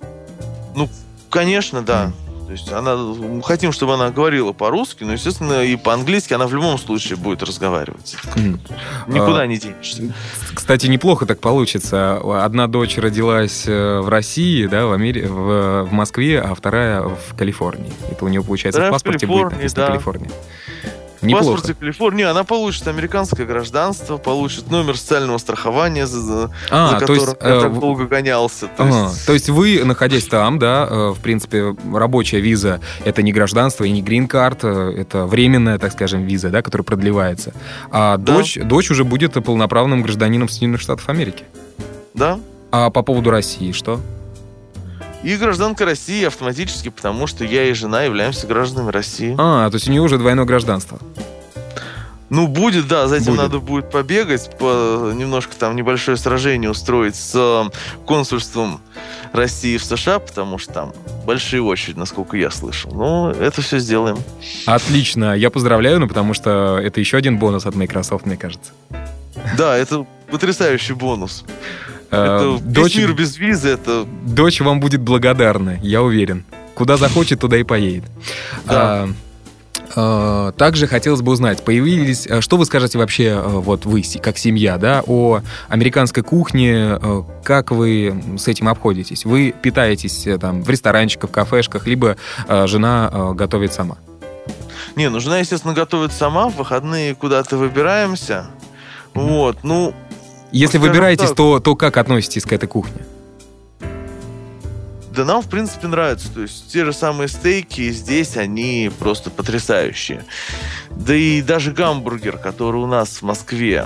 [1.30, 2.11] Конечно, да.
[2.50, 6.54] То есть она, мы хотим, чтобы она говорила по-русски, но, естественно, и по-английски она в
[6.56, 8.18] любом случае будет разговаривать.
[8.36, 8.60] Мгм.
[9.06, 10.12] Никуда А, не денешься.
[10.56, 12.20] Кстати, неплохо так получится.
[12.43, 15.28] Одна дочь родилась э, в России, да, в, Амери...
[15.28, 17.93] в, в Москве, а вторая в Калифорнии.
[18.10, 19.88] Это у нее, получается, Вторая в паспорте будет Калифорнии, написано да.
[19.91, 20.32] Калифорния.
[21.22, 21.51] В Неплохо.
[21.57, 27.26] паспорте Калифорнии она получит американское гражданство, получит номер социального страхования, за, А, за то есть,
[27.26, 28.67] которым я э, так в- долго гонялся.
[28.67, 33.22] То ага, есть- то есть вы, находясь там, да, э, в принципе, рабочая виза— это
[33.22, 37.53] не гражданство и не грин-карт, э, это временная, так скажем, виза, да, которая продлевается.
[37.91, 38.36] А Да.
[38.38, 41.43] дочь, дочь уже будет полноправным гражданином Соединенных Штатов Америки.
[42.13, 42.39] Да.
[42.72, 43.99] А по поводу России что?
[45.24, 49.36] И гражданка России автоматически, потому что я и жена являемся гражданами России.
[49.38, 50.99] А, то есть у нее уже двойное гражданство.
[52.30, 53.38] Ну, будет, да, за этим Будет.
[53.38, 57.63] надо будет побегать, по, немножко там небольшое сражение устроить с э,
[58.05, 58.82] консульством
[59.34, 60.93] России в США, потому что там
[61.26, 62.91] большие очереди, насколько я слышал.
[62.93, 64.17] Но это все сделаем.
[64.67, 68.74] Отлично, я поздравляю, ну потому что это еще один бонус от Microsoft, мне кажется.
[69.57, 71.43] Да, это потрясающий бонус.
[72.12, 76.43] Э, Это Дочь, весь мир без визы, это дочь вам будет благодарна, я уверен.
[76.76, 78.10] Куда захочет, туда и поедет.
[78.66, 79.03] Да.
[79.03, 79.10] А,
[79.95, 84.38] а, Также хотелось бы узнать, появились, а, что вы скажете вообще, э, вот вы, как
[84.38, 89.26] семья, да, о американской кухне, э, как вы с этим обходитесь?
[89.26, 92.16] Вы питаетесь э, там в ресторанчиках, кафешках, либо
[92.47, 93.97] э, жена э, готовит сама?
[94.95, 98.47] Не, ну жена, естественно, готовит сама, в выходные куда-то выбираемся.
[99.14, 99.93] Вот, ну,
[100.52, 101.38] Если выбираетесь, так.
[101.38, 103.02] то, то как относитесь к этой кухне?
[105.20, 106.32] да нам, в принципе, нравится.
[106.34, 110.24] То есть те же самые стейки здесь, они просто потрясающие.
[110.91, 113.86] Да и даже гамбургер, который у нас в Москве,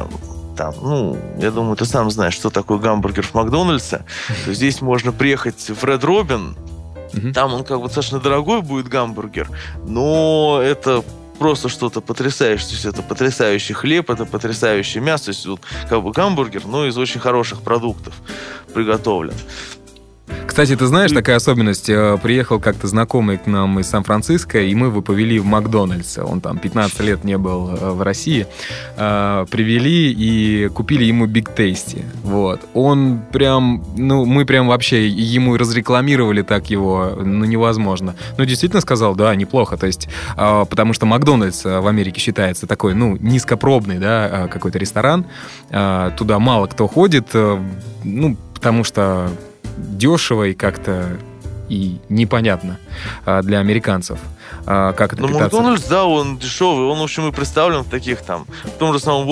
[0.56, 4.06] там, ну, я думаю, ты сам знаешь, что такое гамбургер в Макдональдсе.
[4.46, 6.56] То здесь можно приехать в Robin,
[7.14, 7.34] Мгм.
[7.34, 9.50] там он как бы достаточно дорогой будет гамбургер,
[9.88, 11.04] но это
[11.44, 12.70] просто что-то потрясающее.
[12.70, 15.26] То есть это потрясающий хлеб, это потрясающее мясо.
[15.26, 18.14] То есть вот как бы гамбургер, но из очень хороших продуктов
[18.74, 19.34] приготовлен.
[20.54, 21.90] Кстати, ты знаешь, такая особенность.
[21.90, 26.20] э, Приехал как-то знакомый к нам из Сан-Франциско, и мы его повели в Макдональдс.
[26.20, 28.46] Он там 15 лет не был э, в России.
[28.96, 32.06] Э, Привели и купили ему Биг Тейсти.
[32.22, 32.62] Вот.
[32.76, 38.16] Он прям, ну, мы прям вообще ему разрекламировали так его, ну, невозможно.
[38.38, 39.76] Ну, действительно сказал, да, неплохо.
[39.76, 44.78] То есть, э, потому что Макдональдс э, в Америке считается такой, ну, низкопробный, да, какой-то
[44.78, 45.26] ресторан.
[45.72, 47.30] Э, Туда мало кто ходит,
[48.04, 49.32] ну, потому что
[49.78, 51.18] дешево и как-то
[51.70, 52.78] и непонятно
[53.26, 54.20] а, для американцев,
[54.66, 55.44] а, как это питаться.
[55.44, 59.00] Макдональдс, да, он дешевый, он, в общем, и представлен в таких там, в том же
[59.00, 59.28] самом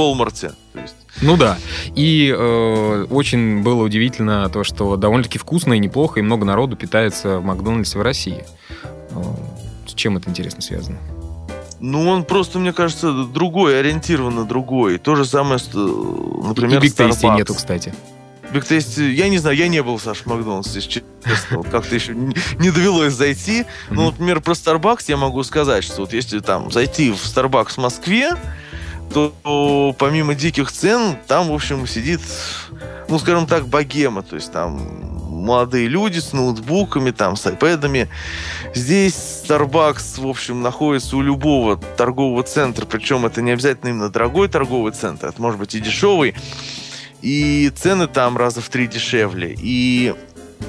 [0.74, 1.58] есть, Ну да.
[1.96, 7.39] И э, очень было удивительно то, что довольно-таки вкусно и неплохо, и много народу питается
[7.39, 8.46] в Макдональдсе в России.
[9.12, 9.22] Э,
[9.88, 10.98] С чем это интересно связано?
[11.82, 15.00] ну, он просто, мне кажется, другой, ориентирован на другой.
[15.00, 17.38] То же самое, э, например, и Big Tasty Starbucks.
[17.38, 17.94] нету, кстати.
[18.54, 21.64] Big Tasty, я не знаю, я не был, Саш, в Макдональдсе, если честно.
[21.64, 23.66] Как-то еще не довелось зайти.
[23.89, 27.78] Ну, например, про Starbucks я могу сказать, что вот если там зайти в Starbucks в
[27.78, 28.32] Москве,
[29.14, 32.22] то помимо диких цен, там, в общем, сидит,
[33.08, 34.22] ну, скажем так, богема.
[34.22, 34.80] То есть там
[35.30, 38.10] молодые люди с ноутбуками, там, с айпэдами.
[38.76, 44.49] Здесь Starbucks, в общем, находится у любого торгового центра, причем это не обязательно именно дорогой
[44.49, 46.36] торговый центр, это может быть и дешевый.
[47.22, 49.56] И цены там раза в три дешевле.
[49.60, 50.14] И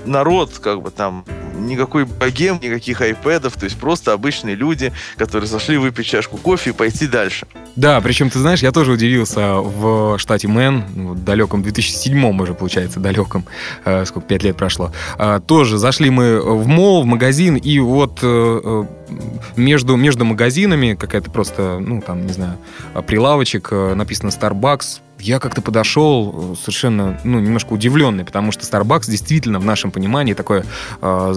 [0.05, 1.25] народ, как бы там,
[1.59, 6.73] никакой богем, никаких айпэдов, то есть просто обычные люди, которые зашли выпить чашку кофе и
[6.73, 7.47] пойти дальше.
[7.77, 10.85] Да, причем, ты знаешь, я тоже удивился в штате Мэн,
[11.15, 13.47] в далеком 2007 уже, получается, далеком,
[13.85, 14.93] э, сколько, пять лет прошло.
[15.19, 18.85] Э, тоже зашли мы в мол, в магазин, и вот э, э
[19.57, 22.57] между, между магазинами какая-то просто, ну, там, не знаю,
[23.07, 29.09] прилавочек, э, написано Starbucks, я как-то подошел э, совершенно, ну, немножко удивленный, потому что Starbucks
[29.09, 30.65] действительно в нашем понимании такое,
[31.01, 31.35] э,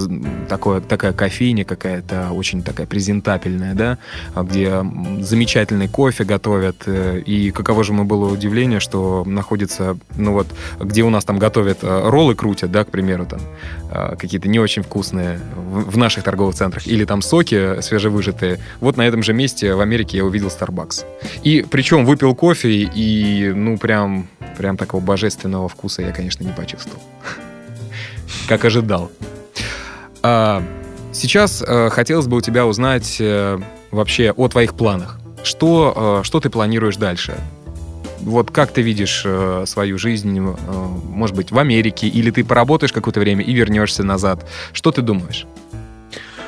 [0.49, 3.97] такое, такая кофейня какая-то очень такая презентабельная, да,
[4.35, 4.83] где
[5.21, 10.47] замечательный кофе готовят, э, и каково же мы было удивление, что находится, ну вот,
[10.79, 13.39] где у нас там готовят э, роллы крутят, да, к примеру, там,
[13.91, 18.97] э, какие-то не очень вкусные в, в наших торговых центрах, или там соки свежевыжатые, вот
[18.97, 21.05] на этом же месте в Америке я увидел Starbucks.
[21.43, 27.01] И причем выпил кофе и, ну, прям, прям такого божественного вкуса я, конечно, не почувствовал.
[28.47, 29.11] Как ожидал.
[30.21, 30.63] А,
[31.13, 33.61] сейчас а, хотелось бы у тебя узнать а,
[33.91, 35.19] вообще о твоих планах.
[35.43, 37.35] Что, а, что ты планируешь дальше?
[38.21, 40.55] Вот как ты видишь э, свою жизнь, э,
[41.09, 44.49] может быть, в Америке, или ты поработаешь какое-то время и вернешься назад?
[44.73, 45.45] Что ты думаешь?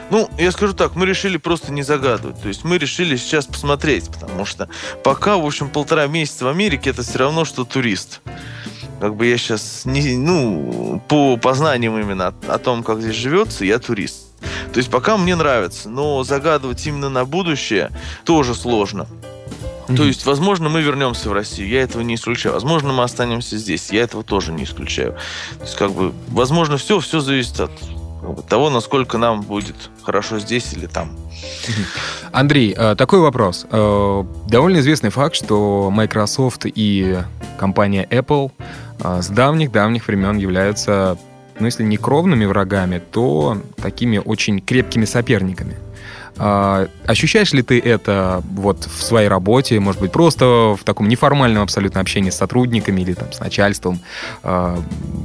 [0.09, 2.41] Ну, я скажу так, мы решили просто не загадывать.
[2.41, 4.69] То есть мы решили сейчас посмотреть, потому что
[5.03, 8.21] пока, в общем, полтора месяца в Америке это все равно, что турист.
[8.99, 13.65] Как бы я сейчас, не, ну, по познаниям именно о, о том, как здесь живется,
[13.65, 14.27] я турист.
[14.73, 17.91] То есть пока мне нравится, но загадывать именно на будущее
[18.23, 19.07] тоже сложно.
[19.95, 22.53] То есть, возможно, мы вернемся в Россию, я этого не исключаю.
[22.53, 25.13] Возможно, мы останемся здесь, я этого тоже не исключаю.
[25.59, 27.71] То есть, как бы, возможно, все, все зависит от
[28.49, 31.09] того, насколько нам будет хорошо здесь или там.
[32.31, 33.65] Андрей, э, такой вопрос.
[33.71, 37.17] Э, довольно известный факт, что Microsoft и
[37.57, 38.51] компания Apple
[38.99, 41.17] э, с давних-давних времен являются,
[41.59, 45.75] ну, если не кровными врагами, то такими очень крепкими соперниками.
[46.39, 51.63] А, ощущаешь ли ты это вот в своей работе, может быть, просто в таком неформальном
[51.63, 53.99] абсолютно общении с сотрудниками или там с начальством?
[54.43, 54.79] А,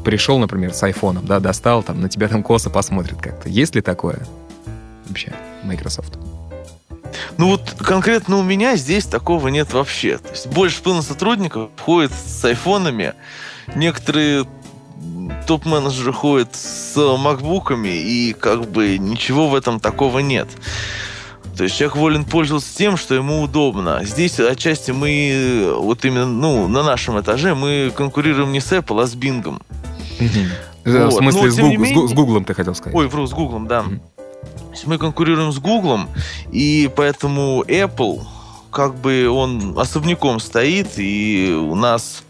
[0.04, 3.48] пришел, например, с айфоном, да, достал, там на тебя там косо посмотрит как-то.
[3.48, 4.20] Есть ли такое
[5.06, 5.32] вообще
[5.64, 6.18] Microsoft?
[7.36, 10.18] Ну вот конкретно у меня здесь такого нет вообще.
[10.18, 13.14] То есть больше половины сотрудников ходит с айфонами.
[13.74, 14.46] Некоторые
[15.46, 20.48] топ-менеджеры ходят с макбуками, и как бы ничего в этом такого нет.
[21.56, 24.00] То есть человек волен пользоваться тем, что ему удобно.
[24.04, 29.06] Здесь отчасти мы, вот именно, ну, на нашем этаже мы конкурируем не с Apple, а
[29.06, 29.42] с Bing.
[29.44, 29.60] Вот.
[30.84, 32.08] В смысле, Но, с, Google, менее...
[32.08, 32.96] с Google ты хотел сказать?
[32.96, 33.84] Ой, вру, с Google, да.
[34.86, 36.00] Мы конкурируем с Google,
[36.50, 38.22] и поэтому Apple,
[38.70, 42.24] как бы он особняком стоит, и у нас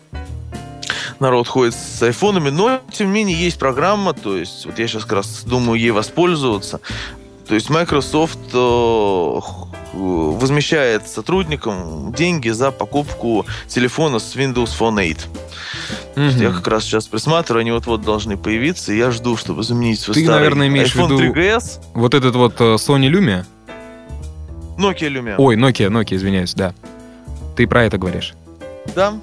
[1.23, 5.05] народ ходит с айфонами, но тем не менее есть программа, то есть вот я сейчас
[5.05, 6.81] как раз думаю ей воспользоваться.
[7.49, 9.41] То есть Microsoft э,
[9.95, 15.17] возмещает сотрудникам деньги за покупку телефона с Windows Phone 8.
[16.15, 16.43] Mm-hmm.
[16.43, 20.15] Я как раз сейчас присматриваю, они вот-вот должны появиться, и я жду, чтобы заменить свой
[20.15, 21.81] Ты, старый наверное, имеешь iPhone в виду 3GS.
[21.95, 23.45] вот этот вот э, Sony Lumia?
[24.79, 25.35] Nokia Lumia.
[25.39, 26.75] Ой, Nokia, Nokia, извиняюсь, да.
[27.57, 28.35] Ты про это говоришь?
[28.95, 29.15] Да.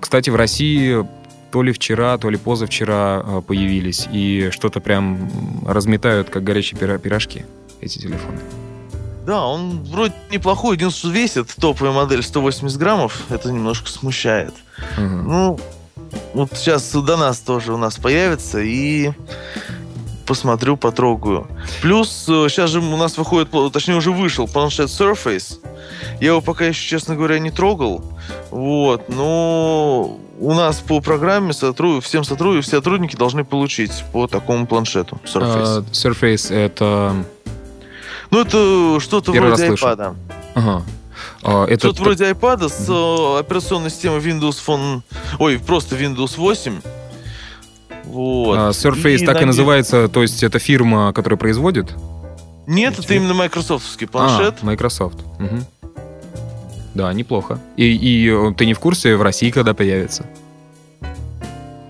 [0.00, 1.04] Кстати, в России
[1.52, 5.30] то ли вчера, то ли позавчера э, появились, и что-то прям
[5.66, 7.44] разметают, как горячие пирожки,
[7.80, 8.40] эти телефоны.
[9.26, 14.54] Да, он вроде неплохой, единственное, весит топовая модель 180 граммов, это немножко смущает.
[14.96, 15.04] Угу.
[15.04, 15.60] Ну,
[16.34, 19.12] вот сейчас до нас тоже у нас появится, и
[20.32, 21.46] посмотрю, потрогаю.
[21.82, 25.58] Плюс сейчас э, же у нас выходит, точнее уже вышел планшет Surface.
[26.22, 28.02] Я его пока еще, честно говоря, не трогал.
[28.50, 32.02] Вот, но у нас по программе сотруд...
[32.02, 35.84] всем сотрудникам, все сотрудники должны получить по такому планшету Surface.
[35.84, 37.14] Uh, Surface это...
[38.30, 40.16] Ну, это что-то вроде iPad.
[40.54, 40.82] Ага.
[41.42, 45.02] Uh, это Что-то вроде iPad с uh, операционной системой Windows Phone...
[45.38, 46.80] Ой, просто Windows 8.
[48.04, 48.58] Вот.
[48.58, 49.40] Uh, Surface и так на...
[49.42, 51.94] и называется, то есть это фирма, которая производит?
[52.66, 54.56] Нет, это именно майкрософтовский планшет.
[54.62, 55.18] А, Microsoft.
[55.38, 55.92] Угу.
[56.94, 57.58] Да, неплохо.
[57.76, 60.26] И, и э, ты не в курсе, в России когда появится?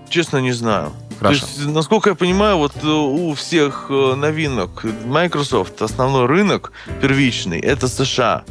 [0.09, 0.93] Честно, не знаю.
[1.23, 1.45] Хорошо.
[1.45, 7.59] То есть, насколько я понимаю, вот э, у всех э, новинок Microsoft основной рынок первичный
[7.59, 8.43] это США.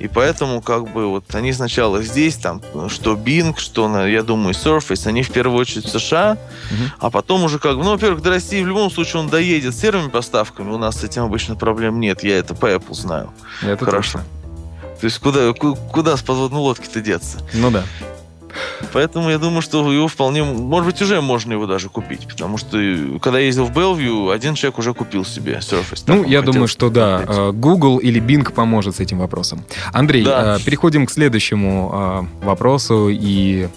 [0.00, 5.06] И поэтому как бы вот они сначала здесь, там, что Bing, что, я думаю, Surface,
[5.06, 6.36] они в первую очередь в США,
[6.70, 6.90] угу.
[6.98, 9.80] а потом уже как бы, ну, во-первых, до России в любом случае он доедет с
[9.80, 13.32] серыми поставками, у нас с этим обычно проблем нет, я это по Apple знаю.
[13.62, 14.18] Это Хорошо.
[14.18, 14.38] Точно.
[15.00, 17.38] То есть куда, куда с подводной лодки-то деться?
[17.54, 17.84] Ну да.
[18.92, 22.78] Поэтому я думаю, что его вполне, может быть, уже можно его даже купить, потому что
[23.20, 26.04] когда я ездил в Белвью, один человек уже купил себе Surface.
[26.06, 29.64] Ну, я думаю, что да, э, Google или Bing поможет с этим вопросом.
[29.92, 30.56] Андрей, да.
[30.56, 33.68] Э, переходим к следующему э, вопросу и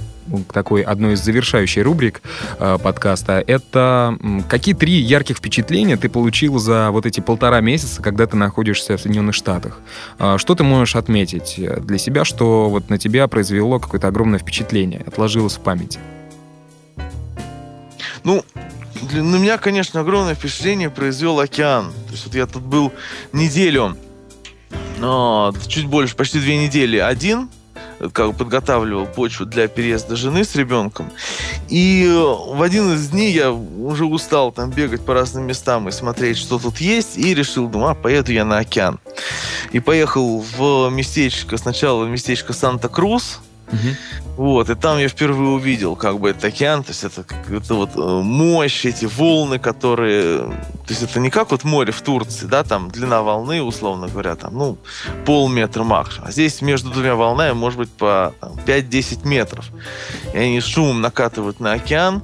[0.53, 2.21] такой одной из завершающей рубрик
[2.59, 3.43] э, подкаста.
[3.45, 4.17] Это
[4.49, 9.01] какие три ярких впечатления ты получил за вот эти полтора месяца, когда ты находишься в
[9.01, 9.79] Соединенных Штатах?
[10.19, 15.03] Э, что ты можешь отметить для себя, что вот на тебя произвело какое-то огромное впечатление,
[15.05, 15.99] отложилось в памяти?
[18.23, 18.43] Ну,
[19.01, 21.91] для, на меня, конечно, огромное впечатление произвел океан.
[22.07, 22.91] То есть вот я тут был
[23.33, 23.97] неделю,
[24.99, 27.49] но чуть больше, почти две недели один,
[28.13, 31.11] как подготавливал почву для переезда жены с ребенком.
[31.69, 35.91] И э, в один из дней я уже устал там бегать по разным местам и
[35.91, 38.99] смотреть, что тут есть, и решил, думаю, а, поеду я на океан.
[39.71, 43.39] И поехал в местечко, сначала в местечко Санта-Крус,
[43.71, 44.30] Угу.
[44.37, 47.91] Вот, и там я впервые увидел, как бы, этот океан, то есть это, это вот
[47.95, 50.39] э, мощь, эти волны, которые...
[50.39, 54.35] То есть это не как вот море в Турции, да, там длина волны, условно говоря,
[54.35, 54.77] там, ну,
[55.25, 56.27] полметра максимум.
[56.27, 58.33] А здесь между двумя волнами может быть по
[58.65, 59.65] 5-10 метров.
[60.33, 62.21] И они шумом накатывают на океан,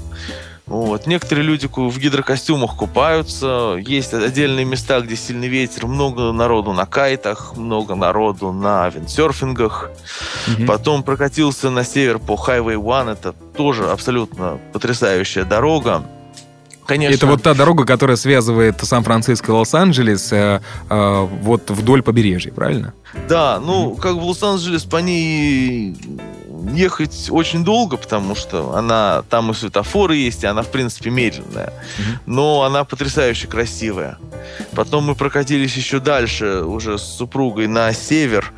[0.68, 1.08] вот.
[1.08, 3.78] Некоторые люди в гидрокостюмах купаются.
[3.80, 5.88] Есть отдельные места, где сильный ветер.
[5.88, 9.90] Много народу на кайтах, много народу на виндсерфингах.
[10.48, 10.66] Угу.
[10.66, 13.14] Потом прокатился на север по Highway One.
[13.14, 16.04] Это тоже абсолютно потрясающая дорога.
[16.86, 17.16] Конечно.
[17.16, 22.94] Это вот та дорога, которая связывает Сан-Франциско и Лос-Анджелес э, э, вот вдоль побережья, правильно?
[23.28, 24.00] Да, ну, mm-hmm.
[24.00, 25.98] как в Лос-Анджелес по ней
[26.74, 31.68] ехать очень долго, потому что она там и светофоры есть, и она, в принципе, медленная.
[31.68, 32.18] Mm-hmm.
[32.26, 34.18] Но она потрясающе красивая.
[34.74, 38.54] Потом мы прокатились еще дальше, уже с супругой на север.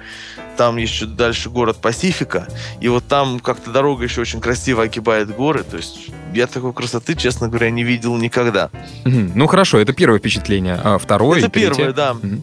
[0.58, 2.48] Там еще дальше город Пасифика.
[2.82, 5.64] И вот там как-то дорога еще очень красиво огибает горы.
[5.64, 8.70] То есть я такой красоты, честно говоря, не видел никогда.
[9.06, 9.32] Mm-hmm.
[9.36, 10.80] Ну хорошо, это первое впечатление.
[10.84, 11.40] А второе?
[11.40, 12.12] Это первое, да.
[12.12, 12.42] Mm-hmm.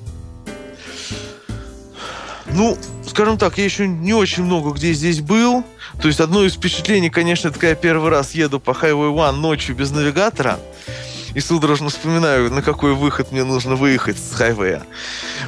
[2.53, 2.77] Ну,
[3.07, 5.65] скажем так, я еще не очень много где здесь был.
[6.01, 9.37] То есть одно из впечатлений, конечно, это когда я первый раз еду по Highway One
[9.37, 10.59] ночью без навигатора
[11.35, 14.83] и судорожно вспоминаю, на какой выход мне нужно выехать с хайвея.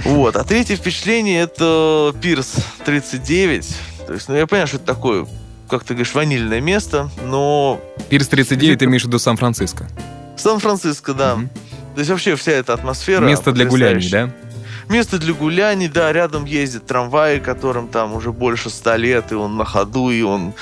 [0.05, 0.37] Вот.
[0.37, 3.77] А третье впечатление это Пирс 39.
[4.07, 5.27] То есть, ну, я понимаю, что это такое,
[5.67, 7.81] как ты говоришь, ванильное место, но...
[8.11, 9.89] Пирс 39 ты имеешь в виду Сан-Франциско?
[10.37, 11.37] Сан-Франциско, да.
[11.37, 11.49] Угу.
[11.95, 13.25] То есть вообще вся эта атмосфера...
[13.25, 14.31] Место для гуляний, да?
[14.89, 19.57] Место для гуляний, да, рядом ездит трамвай, которым там уже больше ста лет, и он
[19.57, 20.55] на ходу, и он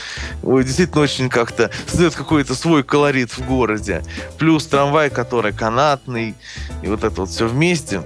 [0.43, 4.03] ой, действительно очень как-то создает какой-то свой колорит в городе.
[4.39, 6.35] Плюс трамвай, который канатный,
[6.83, 8.03] и вот это вот все вместе.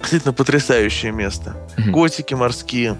[0.00, 1.54] Действительно потрясающее место.
[1.78, 1.92] Угу.
[1.92, 2.96] Котики морские.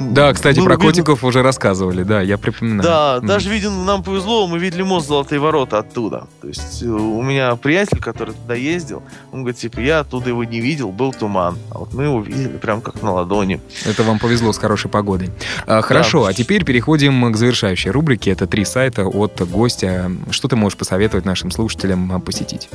[0.00, 0.86] Да, кстати, про видно...
[0.86, 2.82] котиков уже рассказывали, да, я припоминаю.
[2.82, 3.26] Да, mm.
[3.26, 6.26] даже виден, нам повезло, мы видели мост Золотые ворота оттуда.
[6.40, 10.42] То есть э, у меня приятель, который туда ездил, он говорит, типа, я оттуда его
[10.44, 11.58] не видел, был туман.
[11.70, 13.60] А вот мы его видели прям как на ладони.
[13.86, 15.30] Это вам повезло с хорошей погодой.
[15.66, 16.30] А, хорошо, да.
[16.30, 18.32] а теперь переходим к завершающей рубрике.
[18.32, 20.10] Это три сайта от гостя.
[20.30, 22.68] Что ты можешь посоветовать нашим слушателям посетить?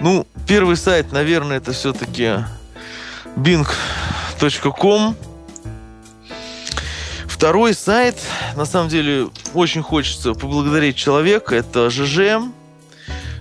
[0.00, 2.44] Ну, первый сайт, наверное, это все-таки
[3.36, 5.16] bing.com
[7.42, 8.14] Второй сайт,
[8.54, 11.56] на самом деле, очень хочется поблагодарить человека.
[11.56, 12.40] Это ЖЖ.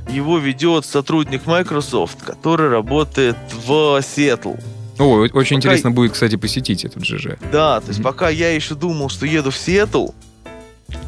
[0.09, 4.55] Его ведет сотрудник Microsoft, который работает в Сиэтл.
[4.97, 5.53] О, очень пока...
[5.53, 7.37] интересно будет, кстати, посетить этот ЖЖ.
[7.51, 8.03] Да, то есть mm-hmm.
[8.03, 10.07] пока я еще думал, что еду в Сиэтл,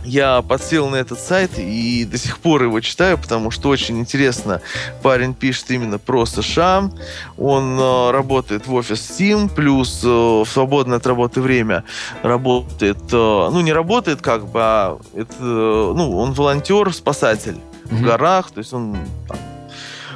[0.06, 4.60] я подсел на этот сайт и до сих пор его читаю, потому что очень интересно.
[5.02, 6.92] Парень пишет именно про США.
[7.38, 11.86] Он э, работает в офис Steam, плюс э, в свободное от работы время
[12.22, 17.96] работает, э, ну не работает как бы, а это, ну он волонтер, спасатель mm-hmm.
[17.96, 19.38] в горах, то есть он там,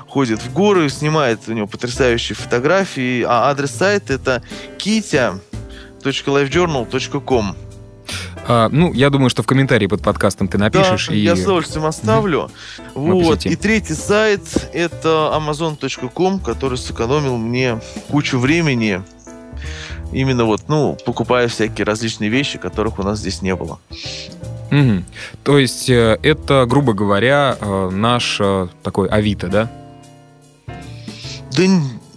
[0.08, 4.44] ходит в горы, снимает у него потрясающие фотографии, а адрес сайта это
[4.78, 7.67] kitya.lifejournal.com.
[8.48, 11.08] А, ну, я думаю, что в комментарии под подкастом ты напишешь.
[11.08, 11.20] Да, и...
[11.20, 12.50] я с удовольствием оставлю.
[12.78, 13.24] Mm-hmm.
[13.24, 13.46] Вот.
[13.46, 17.80] И третий сайт— это amazon.com, который сэкономил мне
[18.10, 19.02] кучу времени
[20.12, 23.80] именно вот, ну, покупая всякие различные вещи, которых у нас здесь не было.
[24.72, 25.04] Угу.
[25.44, 29.72] То есть э, это, грубо говоря, э, наш э, такой Авито, да?
[31.56, 31.64] Да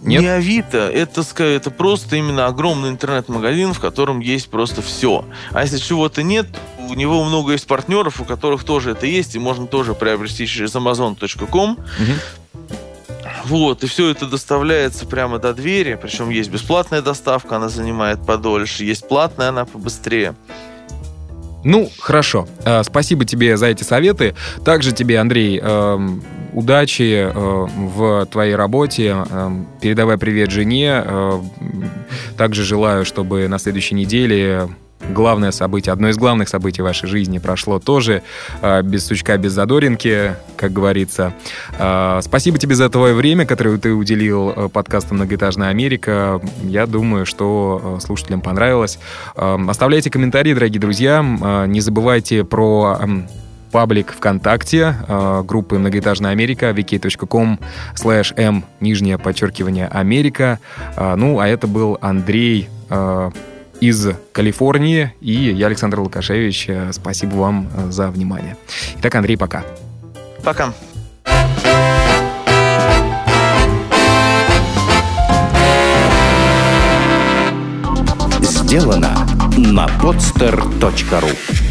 [0.01, 0.21] нет?
[0.21, 5.25] Не Авито, это, это просто именно огромный интернет-магазин, в котором есть просто все.
[5.51, 6.47] А если чего-то нет,
[6.89, 10.75] у него много есть партнеров, у которых тоже это есть, и можно тоже приобрести через
[10.75, 11.71] amazon.com.
[11.71, 11.81] Угу.
[13.45, 18.83] Вот, и все это доставляется прямо до двери, причем есть бесплатная доставка, она занимает подольше,
[18.83, 20.35] есть платная, она побыстрее.
[21.63, 22.47] Ну, хорошо.
[22.65, 24.35] Э, спасибо тебе за эти советы.
[24.65, 26.23] Также тебе, Андрей, эм,
[26.53, 29.15] удачи э, в твоей работе.
[29.29, 31.03] Эм, передавай привет жене.
[32.37, 34.69] Также желаю, чтобы на следующей неделе
[35.09, 38.23] главное событие, одно из главных событий вашей жизни прошло тоже
[38.61, 41.33] э, без сучка, без задоринки, как говорится.
[41.77, 46.41] Э, спасибо тебе за твое время, которое ты уделил э, подкасту «Многоэтажная Америка».
[46.63, 48.99] Я думаю, что э, слушателям понравилось.
[49.35, 51.25] Э, оставляйте комментарии, дорогие друзья.
[51.41, 52.99] Э, не забывайте про...
[53.71, 57.59] Паблик ВКонтакте э, группы «Многоэтажная Америка» wiki.com
[57.95, 60.59] slash m, нижнее подчеркивание Америка.
[60.95, 63.31] Э, ну, а это был Андрей э,
[63.79, 65.13] из Калифорнии.
[65.19, 66.65] И я, Александр Лукашевич.
[66.69, 68.55] Э, спасибо вам э, за внимание.
[68.99, 69.63] Итак, Андрей, пока.
[70.43, 70.73] Пока.
[78.41, 81.70] Сделано на podster.ru